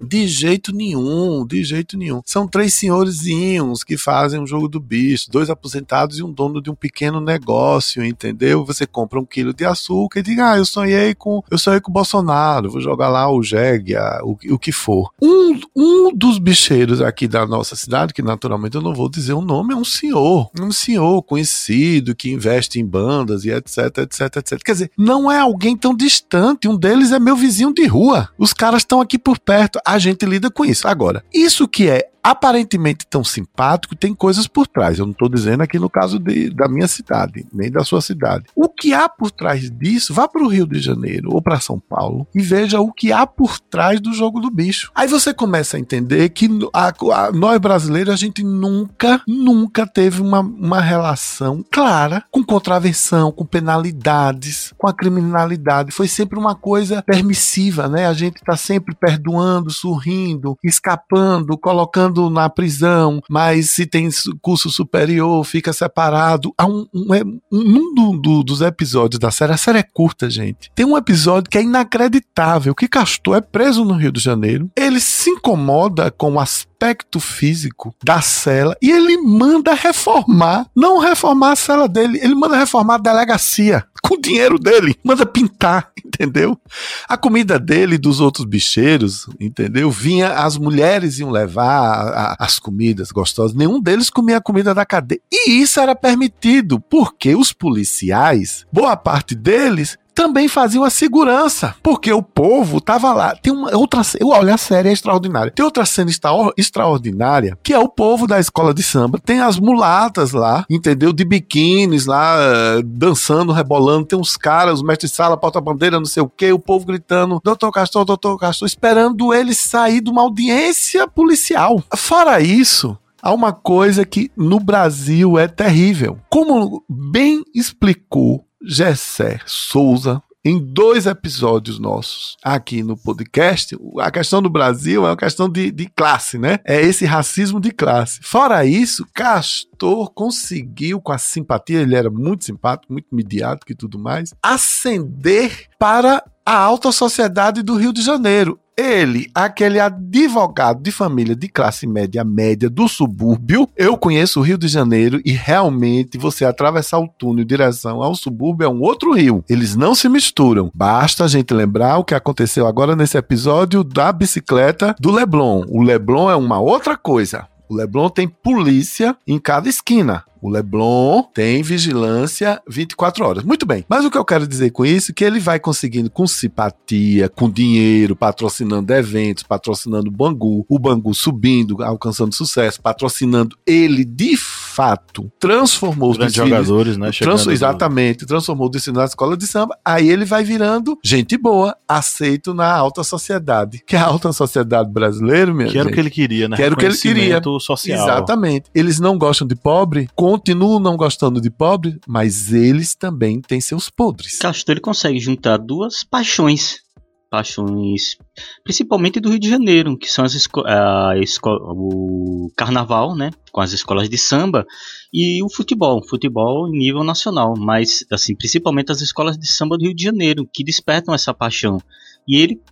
[0.00, 2.20] De jeito nenhum, de jeito nenhum.
[2.24, 6.70] São três senhorzinhos que fazem o jogo do bicho, dois aposentados e um dono de
[6.70, 8.64] um pequeno negócio, entendeu?
[8.64, 11.90] Você compra um quilo de açúcar e diz, ah, eu sonhei com, eu sonhei com
[11.90, 15.10] o Bolsonaro, vou jogar lá o jegue, o, o que for.
[15.20, 19.40] Um, um dos bicheiros aqui da nossa cidade, que naturalmente eu não vou dizer o
[19.40, 24.62] nome, é um senhor, um senhor conhecido que investe em bandas e etc, etc, etc.
[24.64, 28.28] Quer dizer, não é alguém tão distante, um deles é meu vizinho de rua.
[28.38, 29.80] Os caras estão aqui por perto certo?
[29.84, 30.88] A gente lida com isso.
[30.88, 34.98] Agora, isso que é aparentemente tão simpático, tem coisas por trás.
[34.98, 38.44] Eu não estou dizendo aqui no caso de, da minha cidade, nem da sua cidade.
[38.54, 41.78] O que há por trás disso, vá para o Rio de Janeiro ou para São
[41.78, 44.90] Paulo e veja o que há por trás do jogo do bicho.
[44.94, 50.20] Aí você começa a entender que a, a, nós brasileiros, a gente nunca, nunca teve
[50.20, 55.92] uma, uma relação clara com contravenção, com penalidades, com a criminalidade.
[55.92, 58.06] Foi sempre uma coisa permissiva, né?
[58.06, 64.08] A gente está sempre perdoando, sorrindo, escapando, colocando na prisão, mas se tem
[64.40, 66.52] curso superior, fica separado.
[66.56, 70.28] Há um, um, é, um do, do, dos episódios da série, a série é curta,
[70.28, 70.70] gente.
[70.74, 74.70] Tem um episódio que é inacreditável, que Castor é preso no Rio de Janeiro.
[74.76, 81.52] Ele se incomoda com o aspecto físico da cela e ele manda reformar, não reformar
[81.52, 86.58] a cela dele, ele manda reformar a delegacia com o dinheiro dele, manda pintar, entendeu?
[87.06, 89.90] A comida dele e dos outros bicheiros, entendeu?
[89.90, 94.74] Vinha, as mulheres iam levar a, a, as comidas gostosas, nenhum deles comia a comida
[94.74, 95.20] da cadeia.
[95.30, 102.12] E isso era permitido, porque os policiais, boa parte deles, também faziam a segurança, porque
[102.12, 103.36] o povo tava lá.
[103.36, 105.52] Tem uma outra, olha a série é extraordinária.
[105.52, 109.20] Tem outra cena extra, extraordinária, que é o povo da escola de samba.
[109.24, 111.12] Tem as mulatas lá, entendeu?
[111.12, 112.36] De biquínis lá,
[112.84, 114.06] dançando, rebolando.
[114.06, 117.40] Tem uns caras, os mestres de sala, porta-bandeira, não sei o quê, o povo gritando:
[117.44, 121.80] Doutor Castor, Doutor Castor, esperando ele sair de uma audiência policial.
[121.94, 126.18] Fora isso, há uma coisa que no Brasil é terrível.
[126.28, 133.76] Como bem explicou Gessé Souza em dois episódios nossos aqui no podcast.
[133.98, 136.58] A questão do Brasil é uma questão de, de classe, né?
[136.64, 138.20] É esse racismo de classe.
[138.22, 143.98] Fora isso, Castor conseguiu, com a simpatia, ele era muito simpático, muito midiático e tudo
[143.98, 148.58] mais, ascender para a alta sociedade do Rio de Janeiro.
[148.78, 154.56] Ele, aquele advogado de família de classe média média do subúrbio, eu conheço o Rio
[154.56, 159.12] de Janeiro e realmente você atravessar o túnel em direção ao subúrbio é um outro
[159.14, 159.42] rio.
[159.48, 160.70] Eles não se misturam.
[160.72, 165.64] Basta a gente lembrar o que aconteceu agora nesse episódio da bicicleta do Leblon.
[165.68, 170.22] O Leblon é uma outra coisa O Leblon tem polícia em cada esquina.
[170.40, 173.44] O Leblon tem vigilância 24 horas.
[173.44, 173.84] Muito bem.
[173.88, 177.28] Mas o que eu quero dizer com isso é que ele vai conseguindo com simpatia,
[177.28, 184.36] com dinheiro, patrocinando eventos, patrocinando o Bangu, o Bangu subindo, alcançando sucesso, patrocinando ele de
[184.36, 187.10] fato, transformou os jogadores, né?
[187.10, 189.76] Trans, exatamente, transformou o desfile na escola de samba.
[189.84, 193.82] Aí ele vai virando gente boa, aceito na alta sociedade.
[193.86, 196.56] Que é a alta sociedade brasileira, minha Que era o que ele queria, né?
[196.56, 197.40] Que era o que ele queria.
[197.60, 197.98] social.
[197.98, 198.70] Exatamente.
[198.74, 203.88] Eles não gostam de pobre, continuam não gostando de pobre, mas eles também têm seus
[203.88, 204.36] podres.
[204.36, 206.86] Castor ele consegue juntar duas paixões
[207.30, 208.16] paixões,
[208.64, 210.34] principalmente do Rio de Janeiro, que são as
[210.66, 211.12] a
[211.44, 214.66] o carnaval, né, com as escolas de samba
[215.12, 219.84] e o futebol, futebol em nível nacional, mas assim, principalmente as escolas de samba do
[219.84, 221.78] Rio de Janeiro, que despertam essa paixão.
[222.26, 222.62] E ele,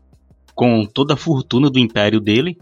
[0.54, 2.56] com toda a fortuna do império dele,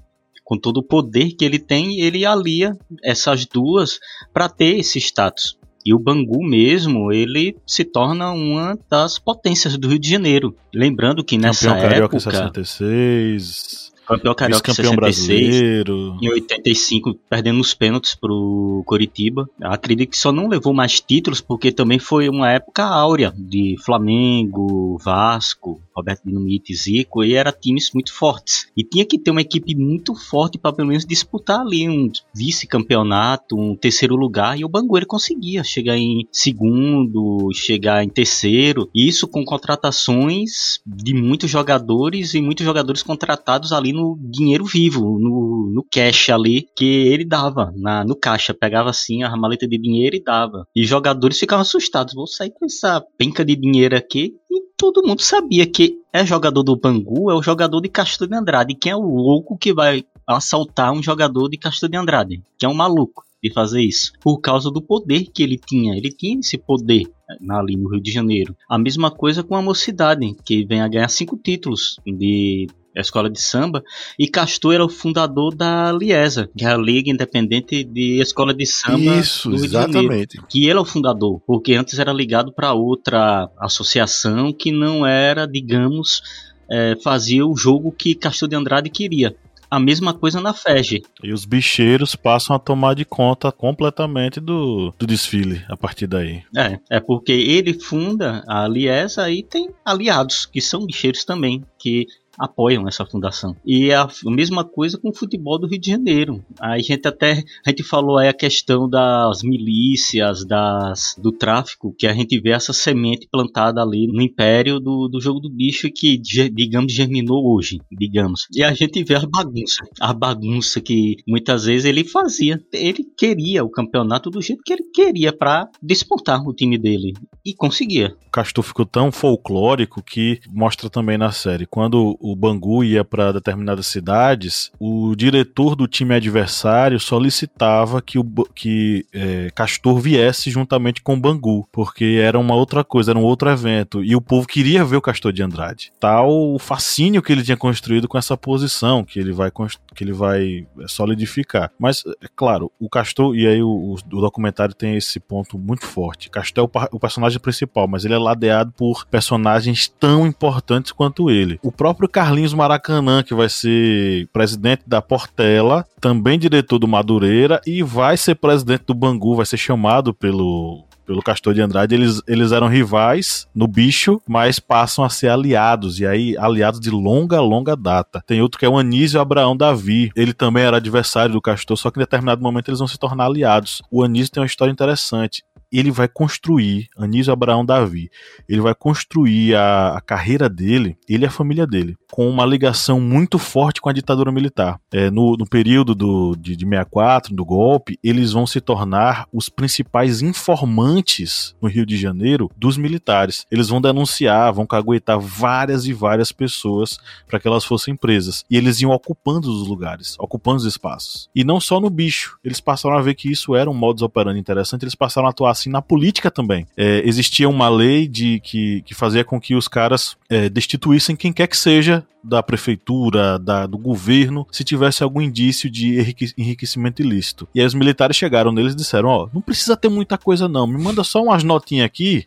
[0.45, 3.99] com todo o poder que ele tem, ele alia essas duas
[4.33, 5.57] para ter esse status.
[5.85, 10.57] E o Bangu mesmo, ele se torna uma das potências do Rio de Janeiro.
[10.73, 12.21] Lembrando que nessa Campeão época...
[12.21, 12.21] Carioca
[12.65, 16.19] 66 campeão carioca campeão 66, brasileiro.
[16.21, 19.49] Em 85, perdendo os pênaltis pro Coritiba.
[19.63, 24.99] Acredito que só não levou mais títulos porque também foi uma época áurea de Flamengo,
[25.03, 28.67] Vasco, Roberto Dinamite, Zico, e eram times muito fortes.
[28.77, 33.57] E tinha que ter uma equipe muito forte para pelo menos disputar ali um vice-campeonato,
[33.59, 39.27] um terceiro lugar, e o Bangu ele conseguia chegar em segundo, chegar em terceiro, isso
[39.29, 45.87] com contratações de muitos jogadores e muitos jogadores contratados ali no dinheiro vivo, no, no
[45.91, 48.53] cash ali que ele dava, na, no caixa.
[48.53, 50.67] Pegava assim a maleta de dinheiro e dava.
[50.75, 52.15] E jogadores ficavam assustados.
[52.15, 54.35] Vou sair com essa penca de dinheiro aqui.
[54.51, 58.35] E todo mundo sabia que é jogador do Bangu, é o jogador de Castro de
[58.35, 58.75] Andrade.
[58.75, 62.43] Quem é o louco que vai assaltar um jogador de Castro de Andrade?
[62.59, 65.95] Que é um maluco de fazer isso, por causa do poder que ele tinha.
[65.95, 67.07] Ele tinha esse poder
[67.51, 68.57] ali no Rio de Janeiro.
[68.69, 73.29] A mesma coisa com a mocidade, que vem a ganhar cinco títulos de a escola
[73.29, 73.83] de samba,
[74.19, 78.67] e Castor era o fundador da Liesa, que é a Liga Independente de Escola de
[78.67, 79.99] Samba Isso, do Rio exatamente.
[79.99, 80.47] de Janeiro.
[80.49, 85.47] Que ele é o fundador, porque antes era ligado para outra associação que não era,
[85.47, 86.23] digamos,
[86.71, 89.35] é, fazia o jogo que Castor de Andrade queria.
[89.71, 91.03] A mesma coisa na FEG.
[91.21, 96.43] E os bicheiros passam a tomar de conta completamente do, do desfile a partir daí.
[96.57, 102.07] É, é porque ele funda a Liesa e tem aliados, que são bicheiros também, que
[102.39, 103.57] apoiam essa fundação.
[103.65, 106.45] E é a mesma coisa com o futebol do Rio de Janeiro.
[106.61, 112.07] A gente até a gente falou aí a questão das milícias, das, do tráfico, que
[112.07, 116.19] a gente vê essa semente plantada ali no império do, do jogo do bicho que,
[116.19, 118.47] digamos, germinou hoje, digamos.
[118.53, 122.63] E a gente vê a bagunça, a bagunça que muitas vezes ele fazia.
[122.73, 127.15] Ele queria o campeonato do jeito que ele queria para despontar o time dele.
[127.45, 128.17] E conseguia.
[128.27, 131.67] O Castor ficou tão folclórico que mostra também na série.
[131.67, 138.25] Quando o Bangu ia para determinadas cidades, o diretor do time adversário solicitava que o
[138.55, 143.25] que é, Castor viesse juntamente com o Bangu, porque era uma outra coisa, era um
[143.25, 145.93] outro evento, e o povo queria ver o Castor de Andrade.
[146.01, 149.51] Tal o fascínio que ele tinha construído com essa posição que ele vai
[149.95, 151.71] que ele vai é, solidificar.
[151.79, 156.31] Mas é claro, o Castor e aí o, o documentário tem esse ponto muito forte.
[156.31, 161.31] Castor é o, o personagem principal, mas ele é ladeado por personagens tão importantes quanto
[161.31, 161.59] ele.
[161.63, 167.83] O próprio Carlinhos Maracanã, que vai ser presidente da Portela, também diretor do Madureira e
[167.83, 172.53] vai ser presidente do Bangu, vai ser chamado pelo pelo Castor de Andrade, eles, eles
[172.53, 177.77] eram rivais no bicho, mas passam a ser aliados, e aí aliados de longa, longa
[177.77, 178.23] data.
[178.27, 181.91] Tem outro que é o Anísio Abraão Davi, ele também era adversário do Castor, só
[181.91, 183.83] que em determinado momento eles vão se tornar aliados.
[183.91, 185.43] O Anísio tem uma história interessante
[185.79, 188.11] ele vai construir, Anísio Abraão Davi,
[188.49, 193.01] ele vai construir a, a, carreira dele, ele e a família dele, com uma ligação
[193.01, 194.81] muito forte com a ditadura militar.
[194.93, 199.49] É, no, no, período do, de, de 64, do golpe, eles vão se tornar os
[199.49, 203.47] principais informantes no Rio de Janeiro dos militares.
[203.51, 208.45] Eles vão denunciar, vão caguetar várias e várias pessoas para que elas fossem presas.
[208.51, 211.29] E eles iam ocupando os lugares, ocupando os espaços.
[211.35, 214.39] E não só no bicho, eles passaram a ver que isso era um modus operandi
[214.39, 216.67] interessante, eles passaram a atuar assim na política também.
[216.77, 221.33] É, existia uma lei de que, que fazia com que os caras é, destituíssem quem
[221.33, 225.99] quer que seja da prefeitura, da, do governo, se tivesse algum indício de
[226.39, 227.49] enriquecimento ilícito.
[227.55, 230.49] E aí os militares chegaram neles e disseram: Ó, oh, não precisa ter muita coisa,
[230.49, 232.27] não, me manda só umas notinhas aqui.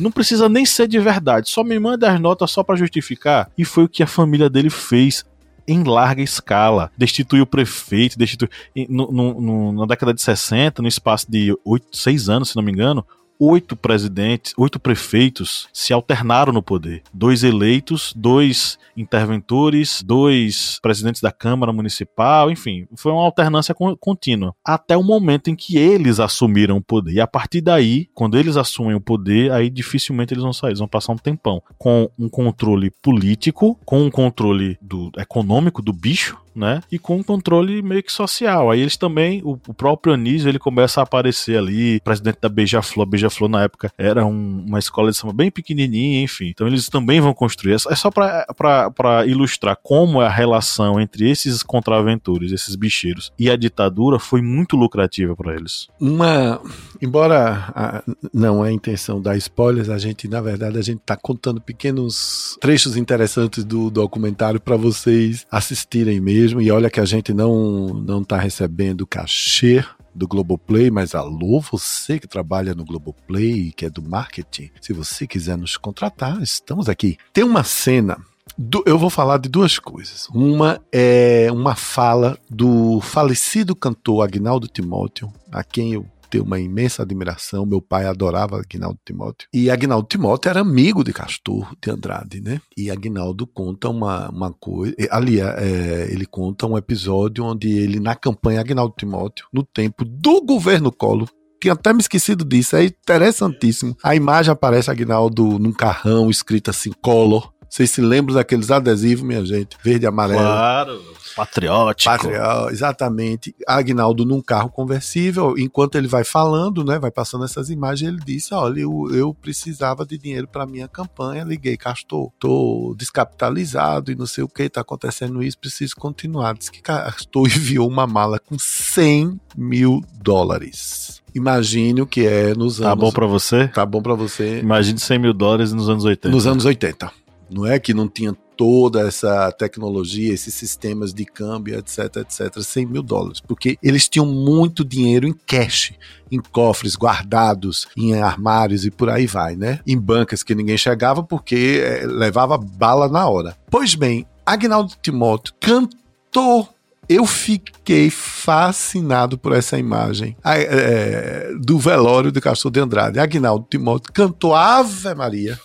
[0.00, 3.50] Não precisa nem ser de verdade, só me manda as notas só para justificar.
[3.56, 5.24] E foi o que a família dele fez
[5.66, 6.90] em larga escala.
[6.96, 8.50] Destituiu o prefeito, destituiu.
[8.88, 12.62] No, no, no, na década de 60, no espaço de 8, 6 anos, se não
[12.62, 13.04] me engano,
[13.42, 17.02] oito presidentes, oito prefeitos se alternaram no poder.
[17.12, 24.54] Dois eleitos, dois interventores, dois presidentes da Câmara Municipal, enfim, foi uma alternância contínua.
[24.64, 27.14] Até o momento em que eles assumiram o poder.
[27.14, 30.78] E a partir daí, quando eles assumem o poder, aí dificilmente eles vão sair, eles
[30.78, 31.60] vão passar um tempão.
[31.76, 36.80] Com um controle político, com um controle do, econômico do bicho, né?
[36.90, 38.70] E com um controle meio que social.
[38.70, 43.06] Aí eles também, o, o próprio Anísio, ele começa a aparecer ali, presidente da Beija-Flor.
[43.06, 46.48] Beija-Flor na época era um, uma escola de samba bem pequenininha, enfim.
[46.48, 47.74] Então eles também vão construir.
[47.74, 54.18] É só para ilustrar como a relação entre esses contraventores, esses bicheiros e a ditadura
[54.18, 55.88] foi muito lucrativa para eles.
[56.00, 56.60] Uma,
[57.00, 61.16] embora a, não é a intenção dar spoilers, a gente na verdade a gente tá
[61.16, 66.60] contando pequenos trechos interessantes do documentário para vocês assistirem mesmo mesmo.
[66.60, 69.84] E olha que a gente não não está recebendo cachê
[70.14, 75.26] do Globoplay, mas alô, você que trabalha no Globoplay, que é do marketing, se você
[75.26, 77.16] quiser nos contratar, estamos aqui.
[77.32, 78.18] Tem uma cena
[78.58, 80.28] do, eu vou falar de duas coisas.
[80.34, 87.02] Uma é uma fala do falecido cantor Agnaldo Timóteo, a quem eu tenho uma imensa
[87.02, 87.66] admiração.
[87.66, 89.46] Meu pai adorava Agnaldo Timóteo.
[89.52, 92.58] E Agnaldo Timóteo era amigo de Castor de Andrade, né?
[92.74, 94.94] E Agnaldo conta uma, uma coisa.
[95.10, 100.40] Ali, é, ele conta um episódio onde ele, na campanha Agnaldo Timóteo, no tempo do
[100.40, 101.28] governo Collor,
[101.60, 103.96] tinha até me esquecido disso, é interessantíssimo.
[104.02, 107.52] A imagem aparece Agnaldo num carrão escrito assim, Collor.
[107.68, 109.76] Vocês se lembram daqueles adesivos, minha gente?
[109.82, 110.40] Verde e amarelo.
[110.40, 111.00] Claro.
[111.34, 112.10] Patriótico.
[112.10, 113.54] Patrió, exatamente.
[113.66, 118.54] Agnaldo num carro conversível, enquanto ele vai falando, né, vai passando essas imagens, ele disse:
[118.54, 124.26] Olha, eu, eu precisava de dinheiro para minha campanha, liguei, Castor, tô descapitalizado e não
[124.26, 126.54] sei o que, tá acontecendo isso, preciso continuar.
[126.54, 131.22] Diz que Castor enviou uma mala com 100 mil dólares.
[131.34, 132.94] Imagine o que é nos tá anos.
[132.94, 133.68] Tá bom para você?
[133.68, 134.60] Tá bom para você.
[134.60, 136.28] Imagine 100 mil dólares nos anos 80.
[136.28, 137.10] Nos anos 80.
[137.50, 142.86] Não é que não tinha toda essa tecnologia, esses sistemas de câmbio, etc, etc, 100
[142.86, 145.92] mil dólares, porque eles tinham muito dinheiro em cash,
[146.30, 149.80] em cofres guardados, em armários e por aí vai, né?
[149.86, 153.56] Em bancas que ninguém chegava porque é, levava bala na hora.
[153.70, 156.68] Pois bem, Agnaldo Timóteo cantou
[157.08, 163.18] eu fiquei fascinado por essa imagem é, do velório de Castor de Andrade.
[163.18, 165.58] Agnaldo Timóteo cantou Ave Maria.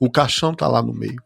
[0.00, 1.20] O caixão tá lá no meio.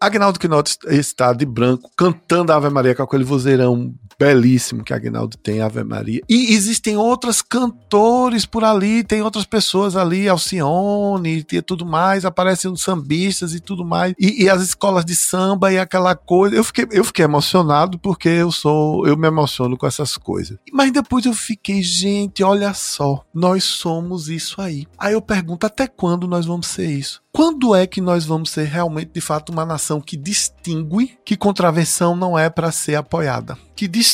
[0.00, 5.36] Agnaldo Quinotti está de branco, cantando a Ave Maria com aquele vozeirão belíssimo que Agnaldo
[5.36, 6.22] tem, Ave Maria.
[6.28, 12.70] E existem outros cantores por ali, tem outras pessoas ali, Alcione e tudo mais, aparecem
[12.70, 16.56] os sambistas e tudo mais, e, e, as escolas de samba e aquela coisa.
[16.56, 20.58] Eu fiquei, eu fiquei emocionado porque eu sou, eu me emociono com essas coisas.
[20.72, 24.86] Mas depois eu fiquei, gente, olha só, nós somos isso aí.
[24.98, 27.20] Aí eu pergunto, até quando nós vamos ser isso?
[27.32, 32.16] Quando é que nós vamos ser realmente, de fato, uma nação que distingue que contravenção
[32.16, 33.58] não é para ser apoiada?
[33.74, 34.05] Que distingue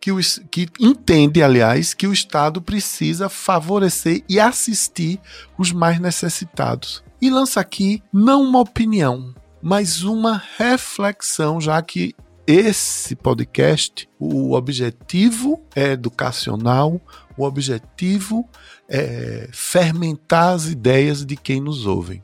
[0.00, 0.18] que, o,
[0.50, 5.20] que, entende, aliás, que o Estado precisa favorecer e assistir
[5.56, 7.02] os mais necessitados.
[7.20, 12.14] E lança aqui não uma opinião, mas uma reflexão, já que
[12.46, 17.00] esse podcast, o objetivo é educacional,
[17.36, 18.48] o objetivo
[18.88, 22.22] é fermentar as ideias de quem nos ouve.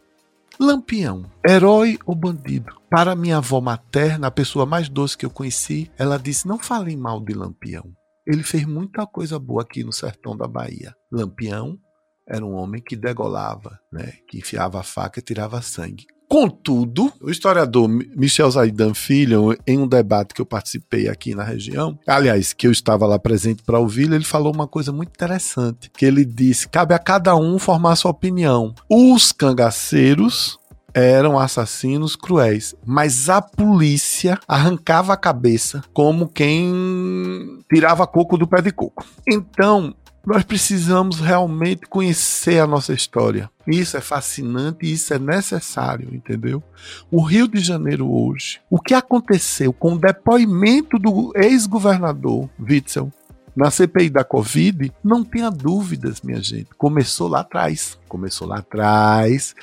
[0.58, 2.74] Lampião, herói ou bandido?
[2.88, 6.96] Para minha avó materna, a pessoa mais doce que eu conheci, ela disse: Não falem
[6.96, 7.92] mal de Lampião.
[8.26, 10.94] Ele fez muita coisa boa aqui no sertão da Bahia.
[11.10, 11.78] Lampião
[12.26, 16.06] era um homem que degolava, né, que enfiava a faca e tirava sangue.
[16.28, 21.98] Contudo, o historiador Michel Zaidan Filho, em um debate que eu participei aqui na região,
[22.06, 26.04] aliás, que eu estava lá presente para ouvir, ele falou uma coisa muito interessante, que
[26.04, 28.74] ele disse: cabe a cada um formar sua opinião.
[28.88, 30.58] Os cangaceiros
[30.94, 38.62] eram assassinos cruéis, mas a polícia arrancava a cabeça como quem tirava coco do pé
[38.62, 39.04] de coco.
[39.28, 39.92] Então,
[40.26, 43.50] nós precisamos realmente conhecer a nossa história.
[43.66, 46.62] Isso é fascinante isso é necessário, entendeu?
[47.10, 53.10] O Rio de Janeiro hoje, o que aconteceu com o depoimento do ex-governador Witzel
[53.56, 56.70] na CPI da Covid, não tenha dúvidas, minha gente.
[56.76, 57.98] Começou lá atrás.
[58.08, 59.54] Começou lá atrás,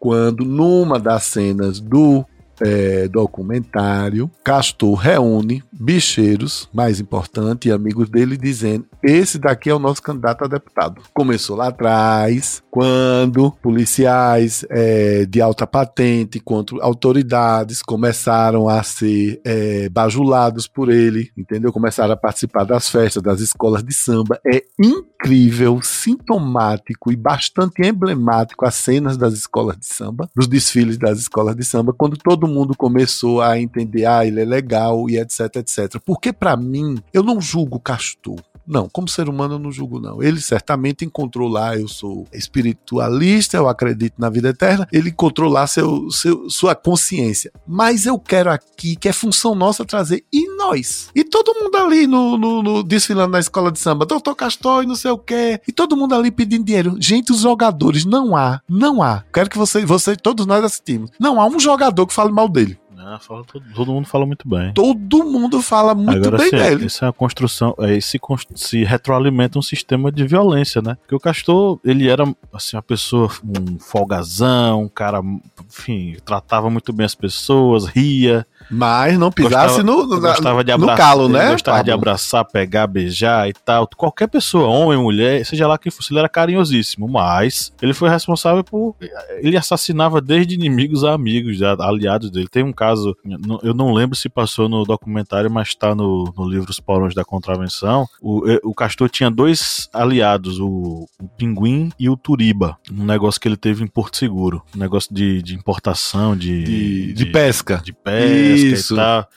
[0.00, 2.24] quando numa das cenas do
[2.60, 9.78] é, documentário, Castor reúne bicheiros, mais importante, e amigos dele, dizendo: esse daqui é o
[9.78, 11.02] nosso candidato a deputado.
[11.14, 19.88] Começou lá atrás, quando policiais é, de alta patente, quanto autoridades começaram a ser é,
[19.88, 21.72] bajulados por ele, entendeu?
[21.72, 24.40] Começaram a participar das festas, das escolas de samba.
[24.46, 31.18] É incrível, sintomático e bastante emblemático as cenas das escolas de samba, dos desfiles das
[31.18, 35.56] escolas de samba, quando todo mundo começou a entender, ah, ele é legal e etc,
[35.56, 36.00] etc.
[36.04, 38.36] Porque para mim, eu não julgo Castor.
[38.66, 40.22] Não, como ser humano eu não julgo, não.
[40.22, 45.66] Ele certamente encontrou lá, eu sou espiritualista, eu acredito na vida eterna, ele encontrou lá
[45.66, 47.52] seu, seu, sua consciência.
[47.66, 51.10] Mas eu quero aqui, que é função nossa trazer, e nós?
[51.14, 54.86] E todo mundo ali no, no, no desfilando na escola de samba, doutor Castor e
[54.86, 56.96] não sei o quê, e todo mundo ali pedindo dinheiro.
[56.98, 59.24] Gente, os jogadores, não há, não há.
[59.32, 61.10] Quero que você, você todos nós assistimos.
[61.20, 62.78] Não há um jogador que fale mal dele.
[63.08, 64.72] Ah, fala, todo, todo, mundo fala muito bem.
[64.72, 66.86] Todo mundo fala muito Agora, bem assim, dele.
[66.86, 68.18] Isso é uma construção, é, se,
[68.56, 70.96] se retroalimenta um sistema de violência, né?
[70.96, 75.20] Porque o Castor, ele era assim, uma pessoa, um folgazão, um cara,
[75.68, 78.44] enfim, tratava muito bem as pessoas, ria.
[78.70, 81.52] Mas não pisasse gostava, no, no, gostava de abraçar, no calo, né?
[81.52, 81.84] Gostava Pablo?
[81.84, 83.88] de abraçar, pegar, beijar e tal.
[83.96, 87.08] Qualquer pessoa, homem, mulher, seja lá quem fosse, ele era carinhosíssimo.
[87.08, 88.96] Mas ele foi responsável por.
[89.38, 92.48] Ele assassinava desde inimigos a amigos, aliados dele.
[92.48, 93.16] Tem um caso,
[93.62, 97.24] eu não lembro se passou no documentário, mas está no, no livro Os Porões da
[97.24, 98.06] Contravenção.
[98.20, 102.76] O, o Castor tinha dois aliados, o, o Pinguim e o Turiba.
[102.90, 104.62] Um negócio que ele teve em Porto Seguro.
[104.74, 107.80] Um negócio de, de importação, de, de, de, de pesca.
[107.84, 108.55] De pesca.
[108.56, 108.94] Isso.
[108.94, 109.28] E, tal.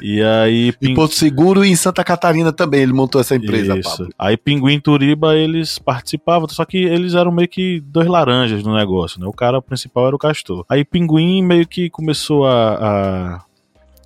[0.00, 0.72] e aí.
[0.72, 0.90] Ping...
[0.90, 3.90] Em Porto Seguro e em Santa Catarina também ele montou essa empresa, Isso.
[3.90, 4.08] Pablo.
[4.18, 8.74] Aí Pinguim e Turiba eles participavam, só que eles eram meio que dois laranjas no
[8.74, 9.26] negócio, né?
[9.26, 10.64] O cara principal era o Castor.
[10.68, 13.40] Aí Pinguim meio que começou a, a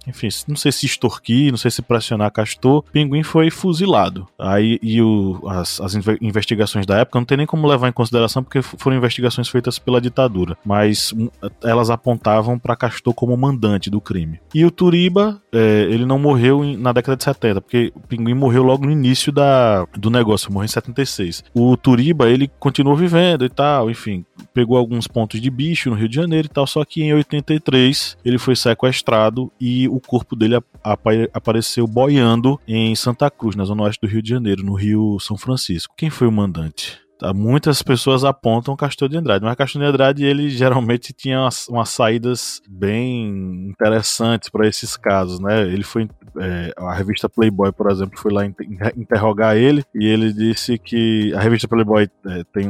[0.07, 4.27] enfim, não sei se extorquir, não sei se pressionar Castor, Pinguim foi fuzilado.
[4.39, 8.43] Aí e o, as, as investigações da época não tem nem como levar em consideração
[8.43, 11.29] porque foram investigações feitas pela ditadura, mas um,
[11.63, 14.41] elas apontavam para Castor como mandante do crime.
[14.55, 18.35] E o Turiba, é, ele não morreu em, na década de 70, porque o Pinguim
[18.35, 21.45] morreu logo no início da, do negócio, morreu em 76.
[21.55, 26.09] O Turiba, ele continuou vivendo e tal, enfim, pegou alguns pontos de bicho no Rio
[26.09, 30.61] de Janeiro e tal, só que em 83 ele foi sequestrado e o corpo dele
[31.32, 35.36] apareceu boiando em Santa Cruz, na zona oeste do Rio de Janeiro, no Rio São
[35.36, 35.94] Francisco.
[35.97, 37.01] Quem foi o mandante?
[37.19, 41.69] Tá, muitas pessoas apontam Castor de Andrade, mas Castor de Andrade ele geralmente tinha umas,
[41.69, 45.62] umas saídas bem interessantes para esses casos, né?
[45.62, 46.09] Ele foi
[46.39, 48.45] é, a revista Playboy, por exemplo, foi lá
[48.97, 52.69] interrogar ele e ele disse que a revista Playboy é, tem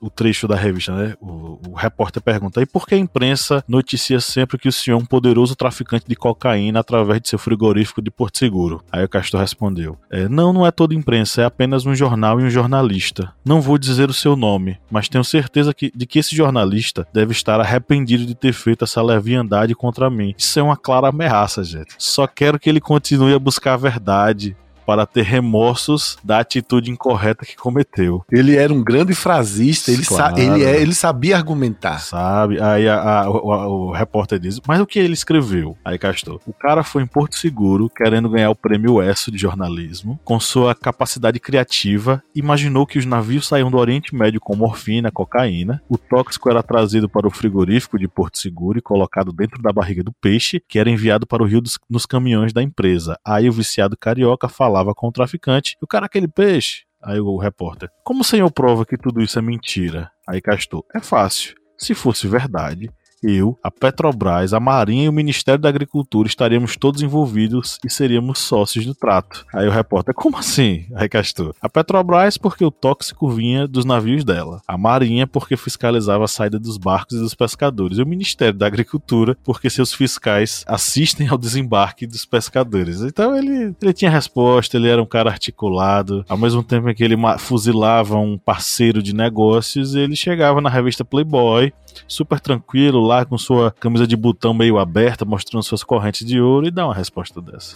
[0.00, 1.14] o trecho da revista, né?
[1.20, 5.02] O, o, repórter pergunta: e por que a imprensa noticia sempre que o senhor é
[5.02, 8.82] um poderoso traficante de cocaína através de seu frigorífico de Porto Seguro?
[8.92, 12.44] Aí o Castor respondeu: é, não, não é toda imprensa, é apenas um jornal e
[12.44, 13.32] um jornalista.
[13.44, 17.32] Não vou dizer o seu nome, mas tenho certeza que, de que esse jornalista deve
[17.32, 20.34] estar arrependido de ter feito essa leviandade contra mim.
[20.36, 21.94] Isso é uma clara ameaça, gente.
[21.98, 24.56] Só quero que ele continue a buscar a verdade,
[24.88, 28.24] para ter remorsos da atitude incorreta que cometeu.
[28.32, 30.34] Ele era um grande frasista, ele, claro.
[30.34, 31.98] sa ele, é, ele sabia argumentar.
[31.98, 32.58] Sabe?
[32.58, 35.76] Aí a, a, o, o, repórter diz: Mas o que ele escreveu?
[35.84, 40.18] Aí Castor: O cara foi em Porto Seguro querendo ganhar o prêmio ESSO de jornalismo.
[40.24, 45.82] Com sua capacidade criativa, imaginou que os navios saíam do Oriente Médio com morfina, cocaína.
[45.86, 50.02] O tóxico era trazido para o frigorífico de Porto Seguro e colocado dentro da barriga
[50.02, 53.18] do peixe, que era enviado para o rio dos, nos caminhões da empresa.
[53.22, 56.84] Aí o viciado carioca falava falava com o traficante, e o cara aquele peixe.
[57.02, 60.10] Aí o repórter, como o senhor prova que tudo isso é mentira?
[60.28, 61.54] Aí Castor, é fácil.
[61.76, 62.90] Se fosse verdade,
[63.22, 68.38] eu, a Petrobras, a Marinha e o Ministério da Agricultura estaríamos todos envolvidos e seríamos
[68.38, 69.44] sócios do trato.
[69.52, 70.86] Aí o repórter, como assim?
[70.94, 76.24] Aí Castor, a Petrobras porque o tóxico vinha dos navios dela, a Marinha porque fiscalizava
[76.24, 80.64] a saída dos barcos e dos pescadores, e o Ministério da Agricultura porque seus fiscais
[80.66, 83.00] assistem ao desembarque dos pescadores.
[83.00, 87.04] Então ele, ele tinha resposta, ele era um cara articulado, ao mesmo tempo em que
[87.04, 91.72] ele fuzilava um parceiro de negócios, ele chegava na revista Playboy,
[92.06, 96.66] super tranquilo, lá com sua camisa de botão meio aberta, mostrando suas correntes de ouro
[96.66, 97.74] e dá uma resposta dessa.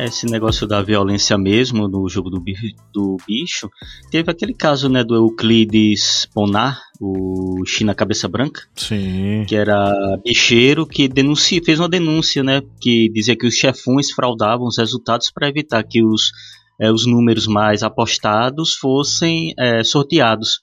[0.04, 3.70] esse negócio da violência mesmo no jogo do bicho, do bicho,
[4.10, 9.44] teve aquele caso né, do Euclides Ponar, o China Cabeça Branca, Sim.
[9.46, 9.92] que era
[10.24, 15.30] bicheiro que denuncia, fez uma denúncia, né, que dizia que os chefões fraudavam os resultados
[15.30, 16.32] para evitar que os
[16.82, 20.60] é, os números mais apostados fossem é, sorteados.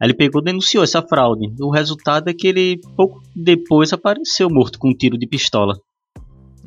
[0.00, 1.52] Aí ele pegou e denunciou essa fraude.
[1.60, 5.78] O resultado é que ele pouco depois apareceu morto com um tiro de pistola.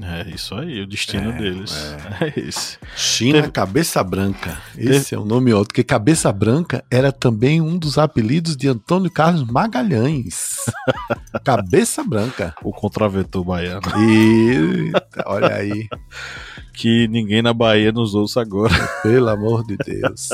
[0.02, 1.96] É isso aí, o destino é, deles.
[2.20, 2.26] É.
[2.28, 2.78] é esse.
[2.96, 3.52] China Teve...
[3.52, 4.62] Cabeça Branca.
[4.78, 5.16] Esse Teve...
[5.16, 5.70] é o nome outro.
[5.70, 10.58] Porque Cabeça Branca era também um dos apelidos de Antônio Carlos Magalhães.
[11.44, 12.54] Cabeça Branca.
[12.62, 13.82] O contraventor baiano.
[14.00, 14.92] E
[15.26, 15.88] olha aí.
[16.76, 18.74] Que ninguém na Bahia nos ouça agora.
[19.02, 20.30] Pelo amor de Deus.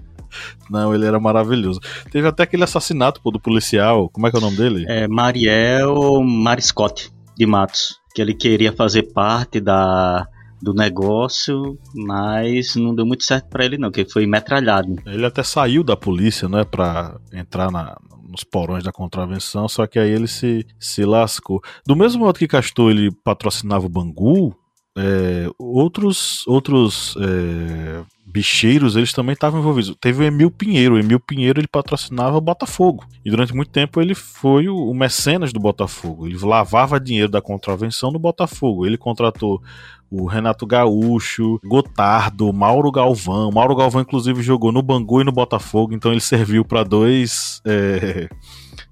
[0.70, 1.80] Não, ele era maravilhoso.
[2.10, 4.08] Teve até aquele assassinato pô, do policial.
[4.10, 4.84] Como é que é o nome dele?
[4.88, 10.26] É Mariel Mariscotti de Matos que ele queria fazer parte da,
[10.60, 14.96] do negócio, mas não deu muito certo para ele não, que ele foi metralhado.
[15.06, 17.96] Ele até saiu da polícia, né, para entrar na,
[18.28, 21.62] nos porões da contravenção, só que aí ele se, se lascou.
[21.86, 24.52] Do mesmo modo que Castor ele patrocinava o Bangu,
[24.98, 29.94] é, outros outros é, bicheiros, eles também estavam envolvidos.
[30.00, 30.96] Teve o Emil Pinheiro.
[30.96, 33.04] O Emil Pinheiro ele patrocinava o Botafogo.
[33.24, 36.26] E durante muito tempo ele foi o, o mecenas do Botafogo.
[36.26, 38.84] Ele lavava dinheiro da contravenção no Botafogo.
[38.84, 39.62] Ele contratou
[40.10, 43.50] o Renato Gaúcho, Gotardo, Mauro Galvão.
[43.50, 47.60] Mauro Galvão, inclusive, jogou no Bangu e no Botafogo, então ele serviu para dois.
[47.64, 48.28] É,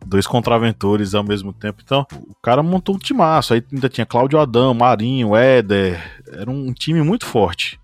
[0.06, 1.82] dois contraventores ao mesmo tempo.
[1.84, 3.52] Então, o cara montou um timaço.
[3.52, 6.00] Aí ainda tinha Cláudio Adão, Marinho, Éder.
[6.32, 7.78] Era um time muito forte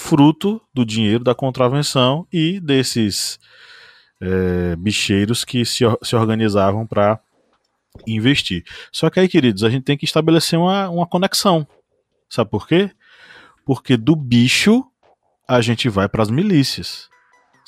[0.00, 3.38] fruto do dinheiro da contravenção e desses
[4.18, 7.20] é, bicheiros que se, se organizavam para
[8.06, 8.64] investir.
[8.90, 11.66] Só que aí, queridos, a gente tem que estabelecer uma, uma conexão.
[12.30, 12.90] Sabe por quê?
[13.66, 14.84] Porque do bicho
[15.46, 17.09] a gente vai para as milícias.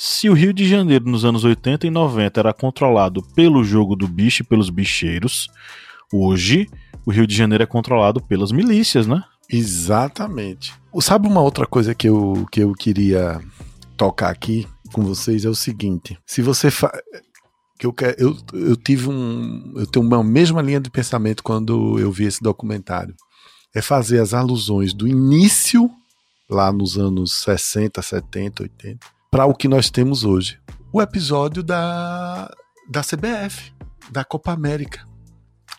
[0.04, 4.08] Se o Rio de Janeiro nos anos 80 e 90 era controlado pelo jogo do
[4.08, 5.46] bicho e pelos bicheiros,
[6.12, 6.68] hoje
[7.06, 9.22] o Rio de Janeiro é controlado pelas milícias, né?
[9.48, 10.74] Exatamente.
[11.00, 13.40] Sabe uma outra coisa que eu, que eu queria
[13.96, 16.90] tocar aqui com vocês é o seguinte: se você fa...
[17.78, 19.72] que eu, eu, eu tive um.
[19.76, 23.14] Eu tenho uma mesma linha de pensamento quando eu vi esse documentário.
[23.72, 25.88] É fazer as alusões do início,
[26.50, 30.58] lá nos anos 60, 70, 80, para o que nós temos hoje.
[30.92, 32.54] O episódio da,
[32.86, 33.72] da CBF,
[34.10, 35.08] da Copa América.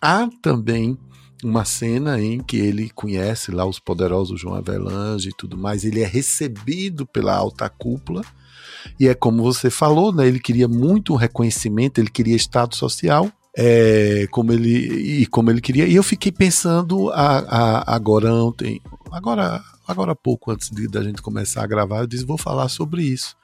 [0.01, 0.97] Há também
[1.43, 6.01] uma cena em que ele conhece lá os poderosos João Avelange e tudo mais, ele
[6.01, 8.23] é recebido pela alta cúpula,
[8.99, 14.25] e é como você falou, né, ele queria muito reconhecimento, ele queria estado social, é,
[14.31, 15.85] como ele e como ele queria.
[15.85, 18.81] E eu fiquei pensando a, a, agora ontem,
[19.11, 23.03] agora agora pouco antes de, da gente começar a gravar, eu disse vou falar sobre
[23.03, 23.35] isso.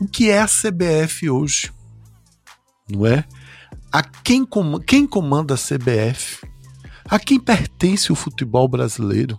[0.00, 1.72] O que é a CBF hoje?
[2.88, 3.24] Não é?
[3.92, 6.46] A quem, com, quem comanda a CBF?
[7.04, 9.38] A quem pertence o futebol brasileiro?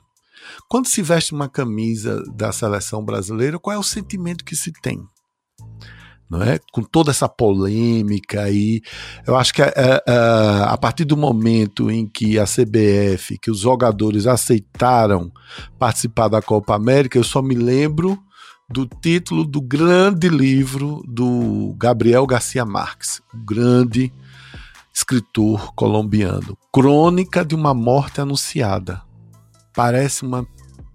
[0.70, 5.04] Quando se veste uma camisa da seleção brasileira, qual é o sentimento que se tem?
[6.30, 6.60] Não é?
[6.72, 8.82] Com toda essa polêmica aí,
[9.28, 13.38] eu acho que a, é, a, é, a partir do momento em que a CBF,
[13.40, 15.32] que os jogadores aceitaram
[15.78, 18.20] participar da Copa América, eu só me lembro
[18.70, 24.12] do título do grande livro do Gabriel Garcia Marques, o grande
[24.94, 26.58] escritor colombiano.
[26.74, 29.02] Crônica de uma morte anunciada.
[29.74, 30.48] Parece uma,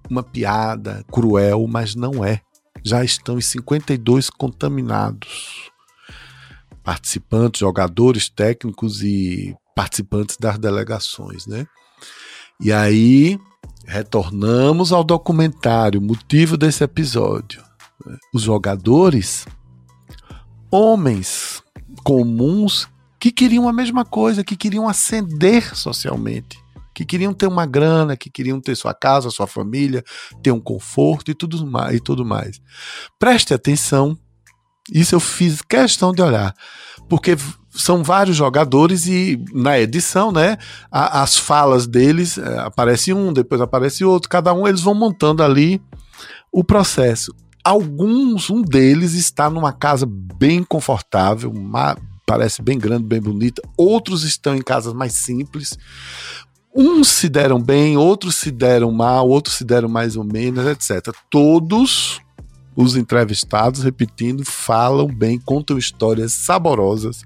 [0.08, 2.40] uma piada cruel, mas não é.
[2.82, 5.70] Já estão os 52 contaminados.
[6.82, 11.66] Participantes, jogadores, técnicos e participantes das delegações, né?
[12.58, 13.38] E aí
[13.86, 17.62] retornamos ao documentário, motivo desse episódio.
[18.32, 19.46] Os jogadores,
[20.70, 21.62] homens
[22.02, 26.58] comuns que queriam a mesma coisa, que queriam ascender socialmente,
[26.94, 30.02] que queriam ter uma grana, que queriam ter sua casa, sua família,
[30.42, 31.96] ter um conforto e tudo mais.
[31.96, 32.60] E tudo mais.
[33.18, 34.18] Preste atenção,
[34.92, 36.54] isso eu fiz questão de olhar,
[37.08, 37.36] porque
[37.70, 40.58] são vários jogadores e na edição, né,
[40.90, 45.42] a, as falas deles é, aparece um, depois aparece outro, cada um eles vão montando
[45.42, 45.80] ali
[46.52, 47.34] o processo.
[47.64, 51.52] Alguns, um deles está numa casa bem confortável,
[52.26, 53.60] parece bem grande, bem bonita.
[53.76, 55.78] Outros estão em casas mais simples.
[56.74, 61.14] Uns se deram bem, outros se deram mal, outros se deram mais ou menos, etc.
[61.28, 62.20] Todos
[62.74, 67.24] os entrevistados, repetindo, falam bem, contam histórias saborosas,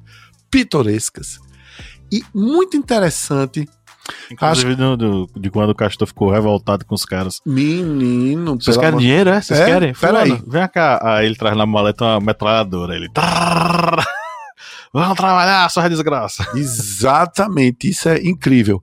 [0.55, 1.40] pitorescas.
[2.12, 3.68] E muito interessante
[4.30, 4.96] Inclusive Acho...
[4.96, 7.40] do, do, de quando o Castor ficou revoltado com os caras.
[7.44, 9.40] Menino, Vocês querem dinheiro, é?
[9.40, 9.64] Vocês é?
[9.64, 9.94] querem?
[9.94, 10.42] Peraí.
[10.46, 11.00] Vem cá.
[11.02, 12.94] Aí ele traz na maleta uma metralhadora.
[12.94, 13.09] Ele.
[14.92, 16.46] Vamos trabalhar, sua desgraça.
[16.55, 18.82] Exatamente, isso é incrível.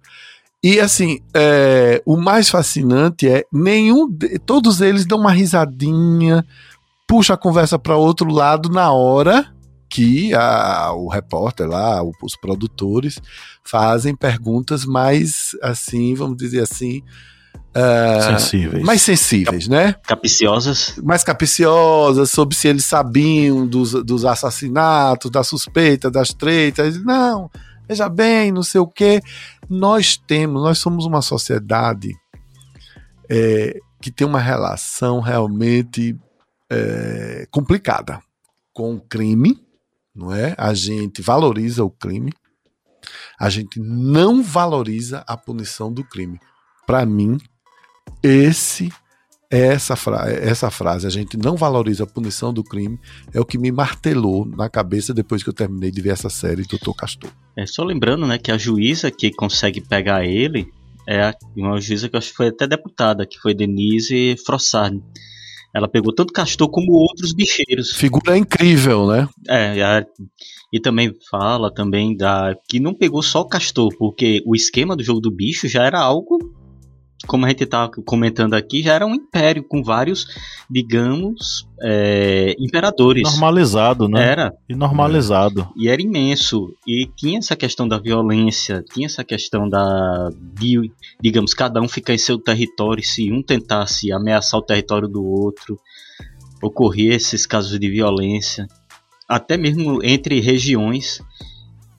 [0.63, 6.43] E assim, é, o mais fascinante é nenhum, de, todos eles dão uma risadinha,
[7.07, 9.53] puxa a conversa para outro lado na hora
[9.91, 13.21] que a, o repórter lá, os produtores
[13.61, 17.03] fazem perguntas mais assim, vamos dizer assim,
[17.71, 18.83] Uh, sensíveis.
[18.83, 19.95] Mais sensíveis, Cap né?
[20.05, 20.95] Capiciosas.
[21.01, 27.01] Mais capiciosas, sobre se eles sabiam dos, dos assassinatos, da suspeita, das tretas.
[27.01, 27.49] Não,
[27.87, 29.21] veja bem, não sei o quê.
[29.69, 32.13] Nós temos, nós somos uma sociedade
[33.29, 36.17] é, que tem uma relação realmente
[36.69, 38.19] é, complicada
[38.73, 39.57] com o crime,
[40.15, 40.55] não é?
[40.57, 42.31] A gente valoriza o crime,
[43.39, 46.39] a gente não valoriza a punição do crime.
[46.85, 47.37] Para mim,
[48.23, 48.91] esse
[49.51, 52.97] essa, fra essa frase, a gente não valoriza a punição do crime,
[53.33, 56.63] é o que me martelou na cabeça depois que eu terminei de ver essa série
[56.63, 57.29] Doutor Castor.
[57.57, 60.71] É só lembrando, né, que a juíza que consegue pegar ele
[61.07, 65.01] é uma juíza que eu acho que foi até deputada, que foi Denise Frossard.
[65.73, 67.91] Ela pegou tanto Castor como outros bicheiros.
[67.91, 69.27] Figura incrível, né?
[69.47, 70.05] É,
[70.73, 75.19] e também fala também da que não pegou só Castor, porque o esquema do jogo
[75.19, 76.37] do bicho já era algo
[77.27, 80.27] como a gente estava comentando aqui, já era um império com vários,
[80.69, 83.23] digamos, é, imperadores.
[83.23, 84.27] Normalizado, né?
[84.27, 84.53] Era.
[84.67, 85.67] E normalizado.
[85.77, 86.73] E era imenso.
[86.87, 90.29] E tinha essa questão da violência, tinha essa questão da.
[90.59, 90.91] De,
[91.21, 95.79] digamos, cada um ficar em seu território, se um tentasse ameaçar o território do outro,
[96.61, 98.67] ocorria esses casos de violência.
[99.27, 101.21] Até mesmo entre regiões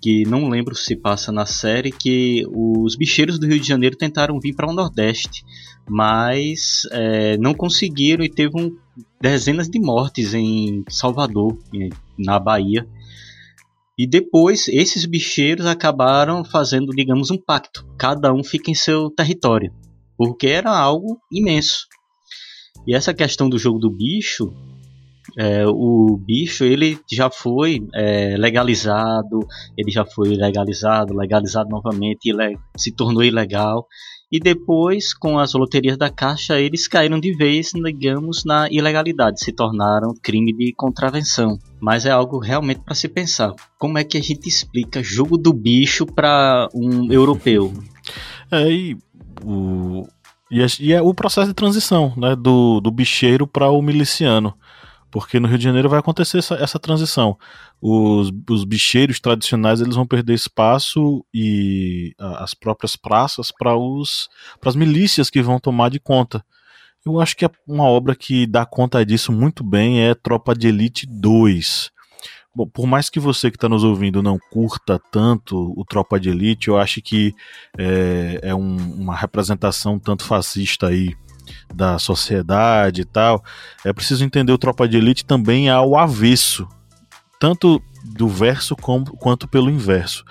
[0.03, 4.41] que não lembro se passa na série, que os bicheiros do Rio de Janeiro tentaram
[4.41, 5.45] vir para o Nordeste,
[5.89, 8.77] mas é, não conseguiram e teve um,
[9.21, 11.57] dezenas de mortes em Salvador,
[12.19, 12.85] na Bahia.
[13.97, 17.87] E depois esses bicheiros acabaram fazendo, digamos, um pacto.
[17.97, 19.73] Cada um fica em seu território,
[20.17, 21.87] porque era algo imenso.
[22.85, 24.53] E essa questão do jogo do bicho
[25.39, 29.41] é, o bicho ele já foi é, legalizado,
[29.77, 33.87] ele já foi legalizado, legalizado novamente, ele se tornou ilegal.
[34.31, 39.53] E depois, com as loterias da Caixa, eles caíram de vez, digamos, na ilegalidade, se
[39.53, 41.59] tornaram crime de contravenção.
[41.79, 43.55] Mas é algo realmente para se pensar.
[43.79, 47.75] Como é que a gente explica jogo do bicho para um europeu?
[48.51, 48.97] É, e
[49.45, 50.07] o,
[50.51, 54.55] e é, e é o processo de transição né, do, do bicheiro para o miliciano.
[55.13, 57.39] Porque no Rio de Janeiro vai acontecer essa, essa transição.
[57.81, 63.73] Os, os bicheiros tradicionais eles vão perder espaço e a, as próprias praças para
[64.65, 66.43] as milícias que vão tomar de conta.
[67.05, 70.69] Eu acho que é uma obra que dá conta disso muito bem é Tropa de
[70.69, 71.91] Elite 2.
[72.55, 76.31] Bom, por mais que você que está nos ouvindo não curta tanto o Tropa de
[76.31, 77.35] Elite, eu acho que
[77.79, 81.15] é, é um, uma representação tanto fascista aí
[81.75, 83.43] da sociedade e tal,
[83.85, 86.67] é preciso entender o Tropa de Elite também ao avesso,
[87.41, 90.25] tanto do verso como, quanto pelo inverso.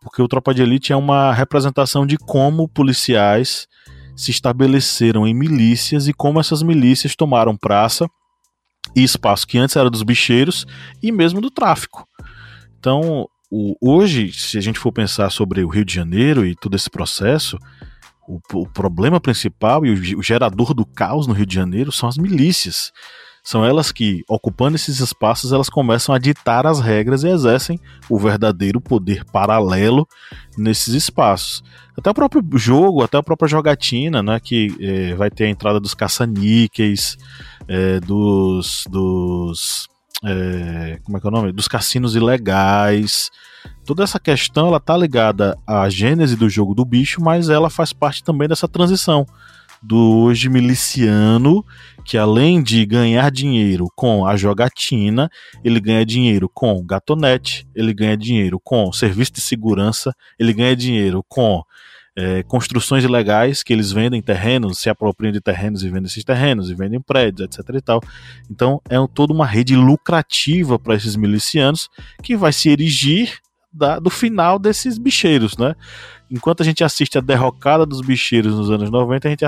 [0.00, 3.66] Porque o Tropa de Elite é uma representação de como policiais
[4.16, 8.08] se estabeleceram em milícias e como essas milícias tomaram praça
[8.94, 10.64] e espaço que antes era dos bicheiros
[11.02, 12.08] e mesmo do tráfico.
[12.78, 16.74] Então, o, hoje, se a gente for pensar sobre o Rio de Janeiro e todo
[16.74, 17.58] esse processo,
[18.28, 22.08] o, o problema principal e o, o gerador do caos no Rio de Janeiro são
[22.08, 22.92] as milícias.
[23.46, 27.78] São elas que, ocupando esses espaços, elas começam a ditar as regras e exercem
[28.10, 30.04] o verdadeiro poder paralelo
[30.58, 31.62] nesses espaços.
[31.96, 35.78] Até o próprio jogo, até a própria jogatina, né, que é, vai ter a entrada
[35.78, 37.16] dos caça-níqueis,
[37.68, 39.88] é, dos, dos
[40.24, 41.52] é, como é que é o nome?
[41.52, 43.30] Dos cassinos ilegais,
[43.84, 47.92] toda essa questão ela tá ligada à gênese do jogo do bicho, mas ela faz
[47.92, 49.26] parte também dessa transição
[49.82, 51.64] do hoje miliciano,
[52.04, 55.30] que além de ganhar dinheiro com a jogatina,
[55.62, 61.24] ele ganha dinheiro com gatonete, ele ganha dinheiro com serviço de segurança, ele ganha dinheiro
[61.28, 61.62] com
[62.16, 66.70] é, construções ilegais que eles vendem terrenos, se apropriam de terrenos e vendem esses terrenos,
[66.70, 68.00] e vendem prédios, etc e tal.
[68.50, 71.90] Então é toda uma rede lucrativa para esses milicianos
[72.22, 73.38] que vai se erigir
[73.70, 75.74] da, do final desses bicheiros, né?
[76.30, 79.44] Enquanto a gente assiste a derrocada dos bicheiros nos anos 90, a gente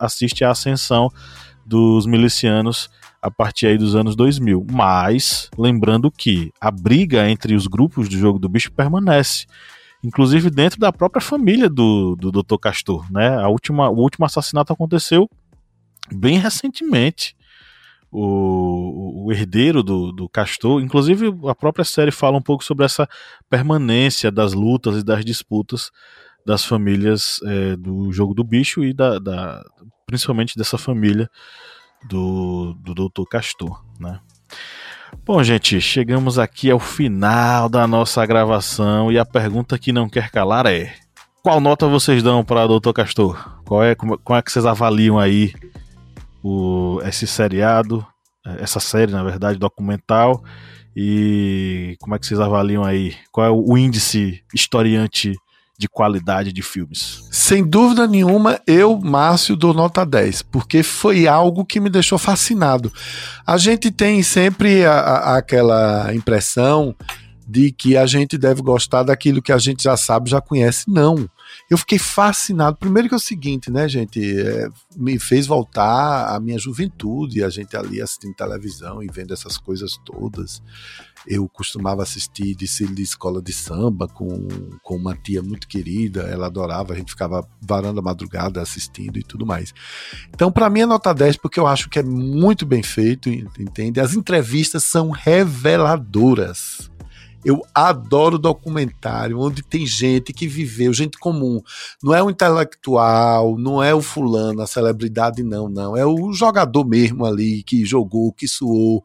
[0.00, 1.10] assiste a ascensão
[1.64, 2.88] dos milicianos
[3.20, 4.66] a partir aí dos anos 2000.
[4.70, 9.46] Mas, lembrando que a briga entre os grupos do jogo do bicho permanece.
[10.04, 12.58] Inclusive dentro da própria família do, do Dr.
[12.60, 13.36] Castor, né?
[13.36, 15.28] A última, o último assassinato aconteceu
[16.12, 17.34] bem recentemente
[18.10, 20.80] o, o herdeiro do, do Castor.
[20.80, 23.08] Inclusive, a própria série fala um pouco sobre essa
[23.50, 25.90] permanência das lutas e das disputas
[26.46, 29.64] das famílias é, do jogo do bicho e da, da,
[30.06, 31.28] principalmente dessa família
[32.08, 33.24] do, do Dr.
[33.28, 34.20] Castor, né?
[35.24, 40.30] Bom, gente, chegamos aqui ao final da nossa gravação e a pergunta que não quer
[40.30, 40.92] calar é:
[41.42, 42.92] qual nota vocês dão para Dr.
[42.92, 43.60] Castor?
[43.64, 45.52] Qual é, como, como, é que vocês avaliam aí
[46.42, 48.06] o, esse seriado,
[48.58, 50.42] essa série, na verdade, documental?
[50.94, 53.14] E como é que vocês avaliam aí?
[53.30, 55.34] Qual é o índice historiante
[55.78, 57.24] de qualidade de filmes?
[57.30, 62.92] Sem dúvida nenhuma, eu, Márcio, dou nota 10, porque foi algo que me deixou fascinado.
[63.46, 66.94] A gente tem sempre a, a, aquela impressão
[67.46, 70.84] de que a gente deve gostar daquilo que a gente já sabe, já conhece.
[70.88, 71.28] Não.
[71.68, 72.76] Eu fiquei fascinado.
[72.76, 74.20] Primeiro que é o seguinte, né, gente?
[74.40, 79.58] É, me fez voltar à minha juventude, a gente ali assistindo televisão e vendo essas
[79.58, 80.62] coisas todas.
[81.26, 82.66] Eu costumava assistir de
[83.02, 84.46] escola de samba com,
[84.80, 89.24] com uma tia muito querida, ela adorava, a gente ficava varando a madrugada assistindo e
[89.24, 89.74] tudo mais.
[90.28, 93.98] Então, para mim é nota 10 porque eu acho que é muito bem feito, entende?
[93.98, 96.88] As entrevistas são reveladoras.
[97.46, 101.62] Eu adoro documentário onde tem gente que viveu, gente comum.
[102.02, 105.96] Não é o intelectual, não é o fulano, a celebridade, não, não.
[105.96, 109.04] É o jogador mesmo ali que jogou, que suou,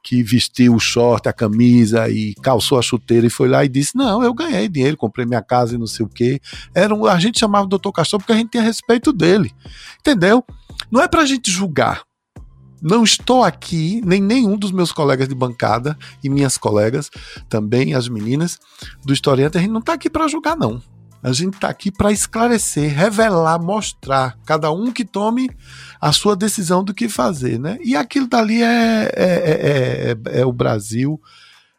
[0.00, 3.96] que vestiu o short, a camisa e calçou a chuteira e foi lá e disse:
[3.96, 6.40] Não, eu ganhei dinheiro, comprei minha casa e não sei o quê.
[6.72, 9.50] Era um, a gente chamava o doutor Castor porque a gente tinha respeito dele.
[9.98, 10.44] Entendeu?
[10.88, 12.04] Não é pra gente julgar
[12.82, 17.10] não estou aqui, nem nenhum dos meus colegas de bancada e minhas colegas,
[17.48, 18.58] também as meninas
[19.04, 20.82] do historiante, a gente não está aqui para julgar, não.
[21.22, 25.48] A gente está aqui para esclarecer, revelar, mostrar, cada um que tome
[26.00, 27.78] a sua decisão do que fazer, né?
[27.80, 31.20] E aquilo dali é, é, é, é, é o Brasil,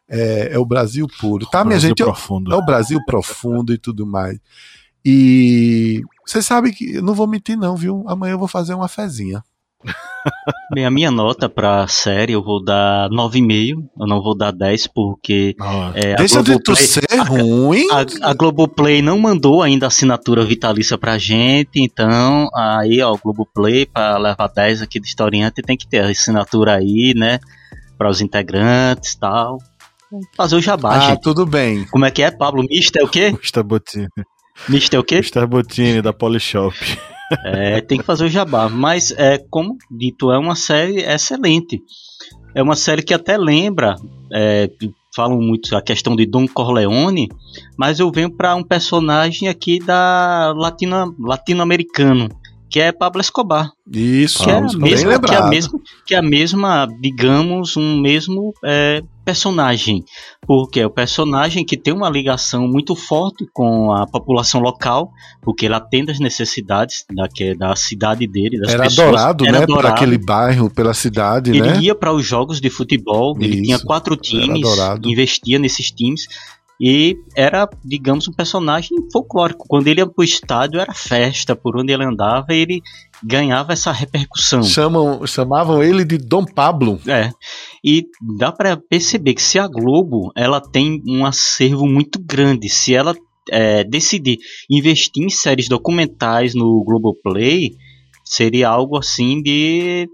[0.08, 2.02] é, é, o Brasil puro, tá, minha gente?
[2.02, 2.54] Profundo.
[2.54, 4.38] É o Brasil profundo e tudo mais.
[5.04, 8.02] E você sabe que, não vou mentir não, viu?
[8.08, 9.44] Amanhã eu vou fazer uma fezinha.
[10.72, 13.84] Bem, a minha nota pra série eu vou dar 9,5.
[14.00, 15.54] Eu não vou dar 10 porque.
[15.94, 17.86] é, Deixa de tu ser ruim.
[17.90, 21.70] A, a, Globoplay não mandou ainda assinatura vitalícia pra gente.
[21.76, 26.08] Então, aí, ó, o Globoplay, pra levar 10 aqui do historiante, tem que ter a
[26.08, 27.38] assinatura aí, né?
[27.98, 29.58] Para os integrantes e tal.
[30.36, 31.20] Fazer o jabá, ah, gente.
[31.22, 31.84] tudo bem.
[31.86, 32.64] Como é que é, Pablo?
[32.68, 33.34] Mister é o quê?
[33.38, 34.08] Mister Botini.
[34.68, 35.16] Mister é o quê?
[35.16, 36.74] Mister Botini, da Polishop.
[37.44, 38.68] É, tem que fazer o jabá.
[38.68, 41.82] Mas, é, como dito, é uma série excelente.
[42.54, 43.96] É uma série que até lembra,
[44.32, 44.70] é,
[45.14, 47.28] falam muito a questão de Don Corleone,
[47.78, 52.28] mas eu venho para um personagem aqui da latino, latino-americano,
[52.68, 53.70] que é Pablo Escobar.
[53.90, 58.00] Isso, que é, a mesma, que é a mesma, que é a mesma, digamos, um
[58.00, 60.04] mesmo é, personagem,
[60.46, 65.10] porque é o personagem que tem uma ligação muito forte com a população local,
[65.42, 69.08] porque ele atende às necessidades da, que, da cidade dele, das Era pessoas.
[69.08, 69.82] adorado, Era né, adorado.
[69.82, 71.78] por aquele bairro, pela cidade, ele né?
[71.80, 74.66] ia para os jogos de futebol, ele Isso, tinha quatro times,
[75.04, 76.26] investia nesses times
[76.80, 79.66] e era, digamos, um personagem folclórico.
[79.68, 81.54] Quando ele ia pro estádio, era festa.
[81.54, 82.82] Por onde ele andava, ele
[83.22, 84.62] ganhava essa repercussão.
[84.62, 87.00] Chamam, chamavam ele de Dom Pablo.
[87.06, 87.30] É.
[87.84, 88.06] E
[88.38, 93.14] dá para perceber que se a Globo ela tem um acervo muito grande, se ela
[93.50, 94.38] é, decidir
[94.70, 97.76] investir em séries documentais no Globoplay,
[98.24, 100.08] seria algo assim de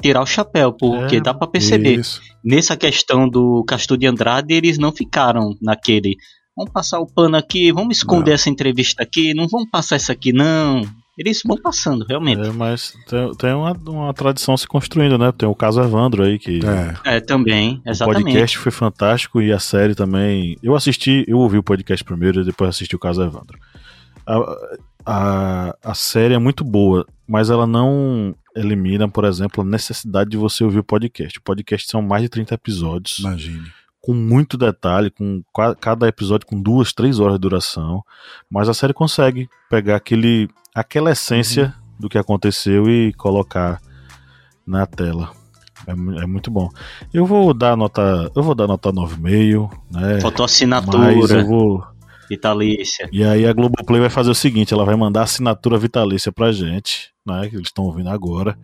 [0.00, 2.00] tirar o chapéu, porque é, dá para perceber.
[2.00, 2.20] Isso.
[2.44, 6.16] Nessa questão do Castor de Andrade, eles não ficaram naquele.
[6.56, 8.34] Vamos passar o pano aqui, vamos esconder não.
[8.34, 10.82] essa entrevista aqui, não vamos passar essa aqui, não.
[11.20, 12.48] Eles vão passando, realmente.
[12.48, 15.30] É, mas tem, tem uma, uma, tradição se construindo, né?
[15.32, 16.60] Tem o caso Evandro aí que.
[17.04, 18.22] É, é também, exatamente.
[18.22, 20.56] O podcast foi fantástico e a série também.
[20.62, 23.58] Eu assisti, eu ouvi o podcast primeiro e depois assisti o caso Evandro.
[24.26, 24.56] A,
[25.04, 30.36] a, a série é muito boa, mas ela não elimina, por exemplo, a necessidade de
[30.36, 31.38] você ouvir o podcast.
[31.38, 33.20] O podcast são mais de 30 episódios.
[33.20, 33.70] Imagine.
[34.00, 35.40] Com muito detalhe, com
[35.80, 38.02] cada episódio com duas, três horas de duração.
[38.50, 42.00] Mas a série consegue pegar aquele, aquela essência uhum.
[42.00, 43.80] do que aconteceu e colocar
[44.66, 45.30] na tela.
[45.86, 46.68] É, é, muito bom.
[47.14, 48.28] Eu vou dar nota.
[48.34, 50.20] Eu vou dar nota 9,5, né?
[50.20, 50.98] Faltou assinatura.
[50.98, 51.86] Mas eu vou.
[52.30, 53.08] Vitalícia.
[53.12, 57.10] E aí a Globoplay vai fazer o seguinte: ela vai mandar assinatura vitalícia pra gente,
[57.26, 57.48] né?
[57.48, 58.56] Que eles estão ouvindo agora.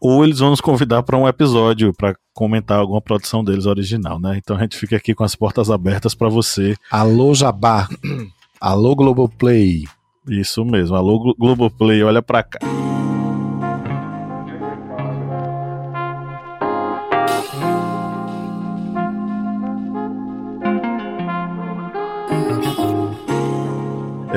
[0.00, 4.36] Ou eles vão nos convidar para um episódio para comentar alguma produção deles original, né?
[4.36, 6.74] Então a gente fica aqui com as portas abertas para você.
[6.90, 7.88] Alô Jabá.
[8.60, 9.84] Alô Globoplay.
[10.28, 10.96] Isso mesmo.
[10.96, 12.58] Alô Globoplay, olha para cá.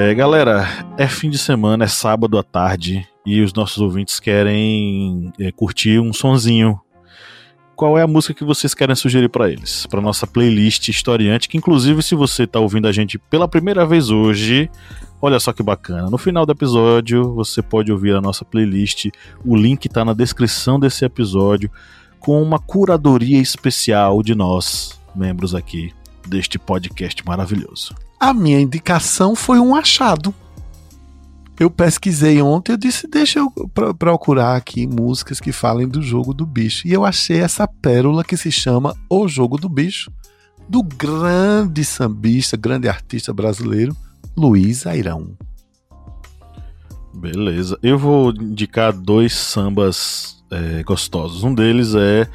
[0.02, 0.66] É, galera,
[0.97, 6.00] é fim de semana, é sábado à tarde e os nossos ouvintes querem é, curtir
[6.00, 6.80] um sonzinho.
[7.76, 9.86] Qual é a música que vocês querem sugerir para eles?
[9.88, 14.10] Para nossa playlist historiante, que inclusive se você está ouvindo a gente pela primeira vez
[14.10, 14.72] hoje,
[15.22, 16.10] olha só que bacana.
[16.10, 19.10] No final do episódio, você pode ouvir a nossa playlist.
[19.43, 21.70] O link está na descrição desse episódio
[22.22, 25.91] com uma curadoria especial de nós, membros aqui
[26.28, 27.95] deste podcast maravilhoso.
[28.20, 30.34] A minha indicação foi um achado.
[31.59, 33.51] Eu pesquisei ontem, eu disse, deixa eu
[33.95, 36.88] procurar aqui músicas que falem do jogo do bicho.
[36.88, 40.09] E eu achei essa pérola que se chama O Jogo do Bicho,
[40.70, 43.93] do grande sambista, grande artista brasileiro,
[44.38, 45.38] Luiz Airão.
[47.13, 47.78] Beleza.
[47.84, 51.43] Eu vou indicar dois sambas é, gostosos.
[51.43, 52.28] Um deles é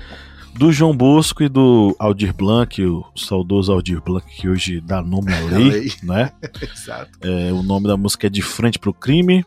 [0.57, 5.33] do João Bosco e do Aldir Blanc, o saudoso Aldir Blanc, que hoje dá nome
[5.33, 5.93] à lei, lei.
[6.03, 6.33] né?
[6.63, 7.11] Exato.
[7.23, 9.45] É, o nome da música é De Frente pro Crime.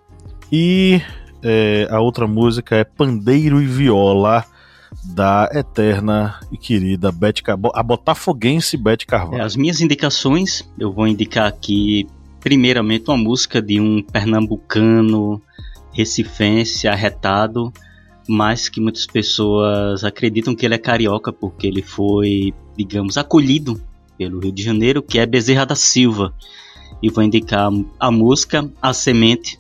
[0.52, 1.02] E
[1.44, 4.46] é, a outra música é Pandeiro e Viola,
[5.04, 9.42] da eterna e querida Beth Carvalho, a botafoguense Beth Carvalho.
[9.42, 12.08] É, as minhas indicações, eu vou indicar aqui,
[12.40, 15.42] primeiramente, uma música de um pernambucano
[15.94, 17.72] recifense arretado,
[18.28, 23.82] mas que muitas pessoas acreditam que ele é carioca porque ele foi, digamos, acolhido
[24.18, 26.34] pelo Rio de Janeiro, que é Bezerra da Silva.
[27.02, 27.70] E vou indicar
[28.00, 29.60] a música A Semente.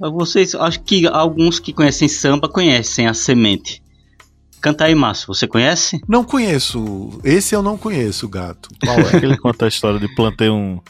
[0.00, 3.82] Vocês, acho que alguns que conhecem samba conhecem A Semente.
[4.60, 6.00] Canta aí, Márcio, você conhece?
[6.08, 7.20] Não conheço.
[7.22, 8.68] Esse eu não conheço, gato.
[8.84, 9.16] Qual é?
[9.22, 10.80] Ele conta a história de plantei um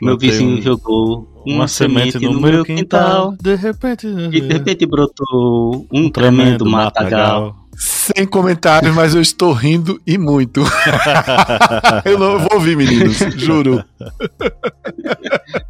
[0.00, 4.40] meu vizinho um, jogou uma, uma semente, semente, no, meu quintal, quintal, de repente, e
[4.40, 7.56] de repente brotou um, um tremendo, tremendo matagal.
[7.76, 10.62] Sem comentários, mas eu estou rindo e muito.
[12.04, 13.84] eu não vou ouvir, meninos, juro.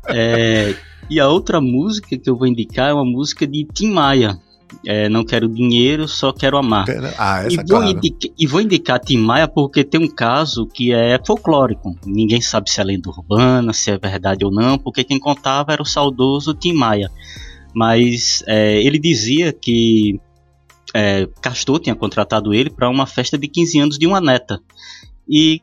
[0.09, 0.74] É,
[1.11, 4.39] e a outra música que eu vou indicar é uma música de Tim Maia.
[4.87, 6.87] É, não quero dinheiro, só quero amar.
[7.19, 10.93] Ah, essa e, vou indica, e vou indicar Tim Maia porque tem um caso que
[10.93, 11.97] é folclórico.
[12.07, 15.83] Ninguém sabe se é lenda urbana, se é verdade ou não, porque quem contava era
[15.83, 17.11] o saudoso Tim Maia.
[17.75, 20.21] Mas é, ele dizia que
[20.95, 24.61] é, Castor tinha contratado ele para uma festa de 15 anos de uma neta.
[25.29, 25.61] E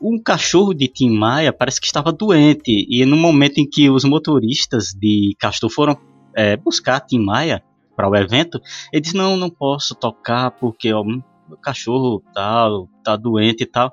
[0.00, 2.86] um cachorro de Tim Maia parece que estava doente.
[2.88, 5.98] E no momento em que os motoristas de Castor foram
[6.36, 7.62] é, buscar Tim Maia,
[7.98, 8.60] para o evento,
[8.92, 12.68] ele disse: Não, não posso tocar porque ó, meu cachorro tá,
[13.02, 13.92] tá doente e tal.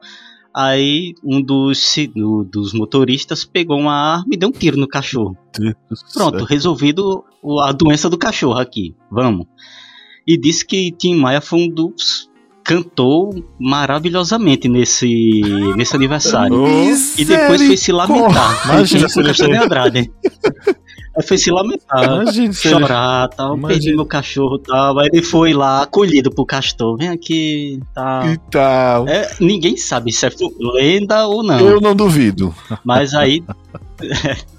[0.55, 5.35] Aí um dos, do, dos motoristas pegou uma arma e deu um tiro no cachorro.
[6.13, 7.25] Pronto, resolvido
[7.63, 8.95] a doença do cachorro aqui.
[9.11, 9.47] Vamos.
[10.25, 12.29] E disse que Tim Maia foi um dos
[12.63, 13.29] cantou
[13.59, 15.41] maravilhosamente nesse,
[15.75, 16.65] nesse aniversário.
[17.17, 18.69] e depois foi se lamentar.
[18.69, 20.11] Imagina se Andrade.
[21.18, 23.68] Aí foi se lamentar, Imagina chorar, tal, Imagina.
[23.68, 24.99] perdi meu cachorro tal.
[24.99, 26.97] Aí ele foi lá, acolhido pro castor.
[26.97, 28.28] Vem aqui, tal.
[28.30, 29.07] E tal.
[29.07, 31.59] É, ninguém sabe se é lenda ou não.
[31.59, 32.53] Eu não duvido.
[32.84, 33.43] Mas aí.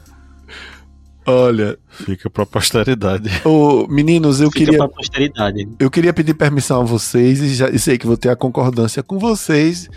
[1.27, 1.77] Olha.
[1.91, 3.31] Fica pra posteridade.
[3.45, 4.79] Ô, meninos, eu Fica queria.
[4.79, 5.69] Pra posteridade.
[5.79, 9.03] Eu queria pedir permissão a vocês, e, já, e sei que vou ter a concordância
[9.03, 9.89] com vocês,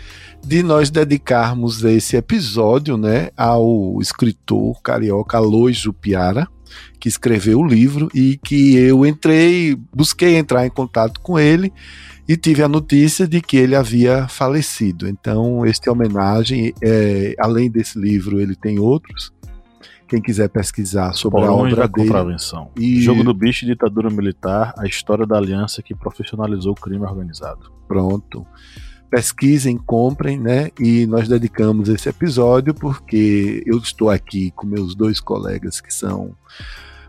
[0.44, 6.48] de nós dedicarmos esse episódio, né, ao escritor carioca Aloy Jupiara,
[6.98, 11.72] que escreveu o livro e que eu entrei, busquei entrar em contato com ele
[12.28, 15.08] e tive a notícia de que ele havia falecido.
[15.08, 19.32] Então, este homenagem, é, além desse livro, ele tem outros
[20.10, 22.08] quem quiser pesquisar sobre a obra dele.
[22.08, 22.72] Contravenção.
[22.76, 23.00] E...
[23.00, 27.70] Jogo do bicho, ditadura militar, a história da aliança que profissionalizou o crime organizado.
[27.86, 28.44] Pronto.
[29.10, 30.70] Pesquisem, comprem, né?
[30.78, 36.34] E nós dedicamos esse episódio porque eu estou aqui com meus dois colegas que são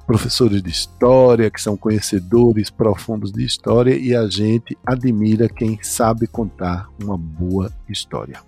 [0.08, 6.28] professores de história, que são conhecedores profundos de história e a gente admira quem sabe
[6.28, 8.42] contar uma boa história.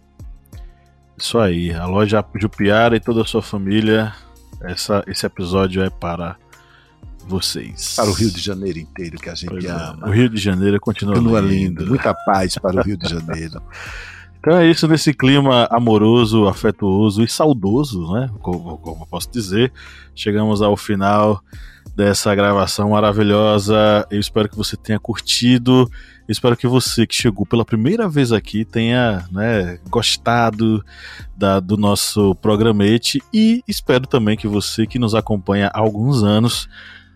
[1.18, 4.14] Isso aí, a loja Jupiara e toda a sua família
[4.64, 6.38] essa, esse episódio é para
[7.28, 7.96] vocês.
[7.96, 10.00] Para o Rio de Janeiro inteiro, que a gente pois é, ama.
[10.04, 10.10] É.
[10.10, 11.82] O Rio de Janeiro continua, continua lindo.
[11.82, 11.88] lindo.
[11.88, 13.62] Muita paz para o Rio de Janeiro.
[14.44, 18.30] Então é isso, nesse clima amoroso, afetuoso e saudoso, né?
[18.42, 19.72] Como, como posso dizer,
[20.14, 21.42] chegamos ao final
[21.96, 24.06] dessa gravação maravilhosa.
[24.12, 25.90] Eu espero que você tenha curtido.
[26.28, 30.84] Eu espero que você que chegou pela primeira vez aqui tenha né, gostado
[31.38, 36.68] da, do nosso programete e espero também que você que nos acompanha há alguns anos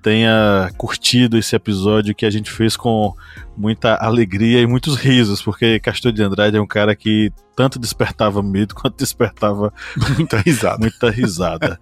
[0.02, 3.14] tenha curtido esse episódio que a gente fez com
[3.56, 8.44] muita alegria e muitos risos, porque Castor de Andrade é um cara que tanto despertava
[8.44, 9.74] medo quanto despertava
[10.18, 10.78] muita risada.
[10.80, 11.80] muita risada.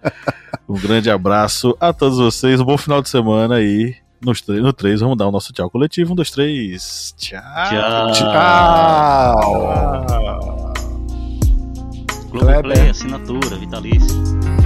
[0.68, 5.00] um grande abraço a todos vocês, um bom final de semana e nos no 3
[5.00, 6.12] vamos dar o nosso tchau coletivo.
[6.12, 7.14] Um, dois, três.
[7.16, 7.40] Tchau.
[7.68, 8.12] Tchau.
[8.12, 9.36] tchau.
[12.30, 14.65] Globoplay, assinatura, vitalício.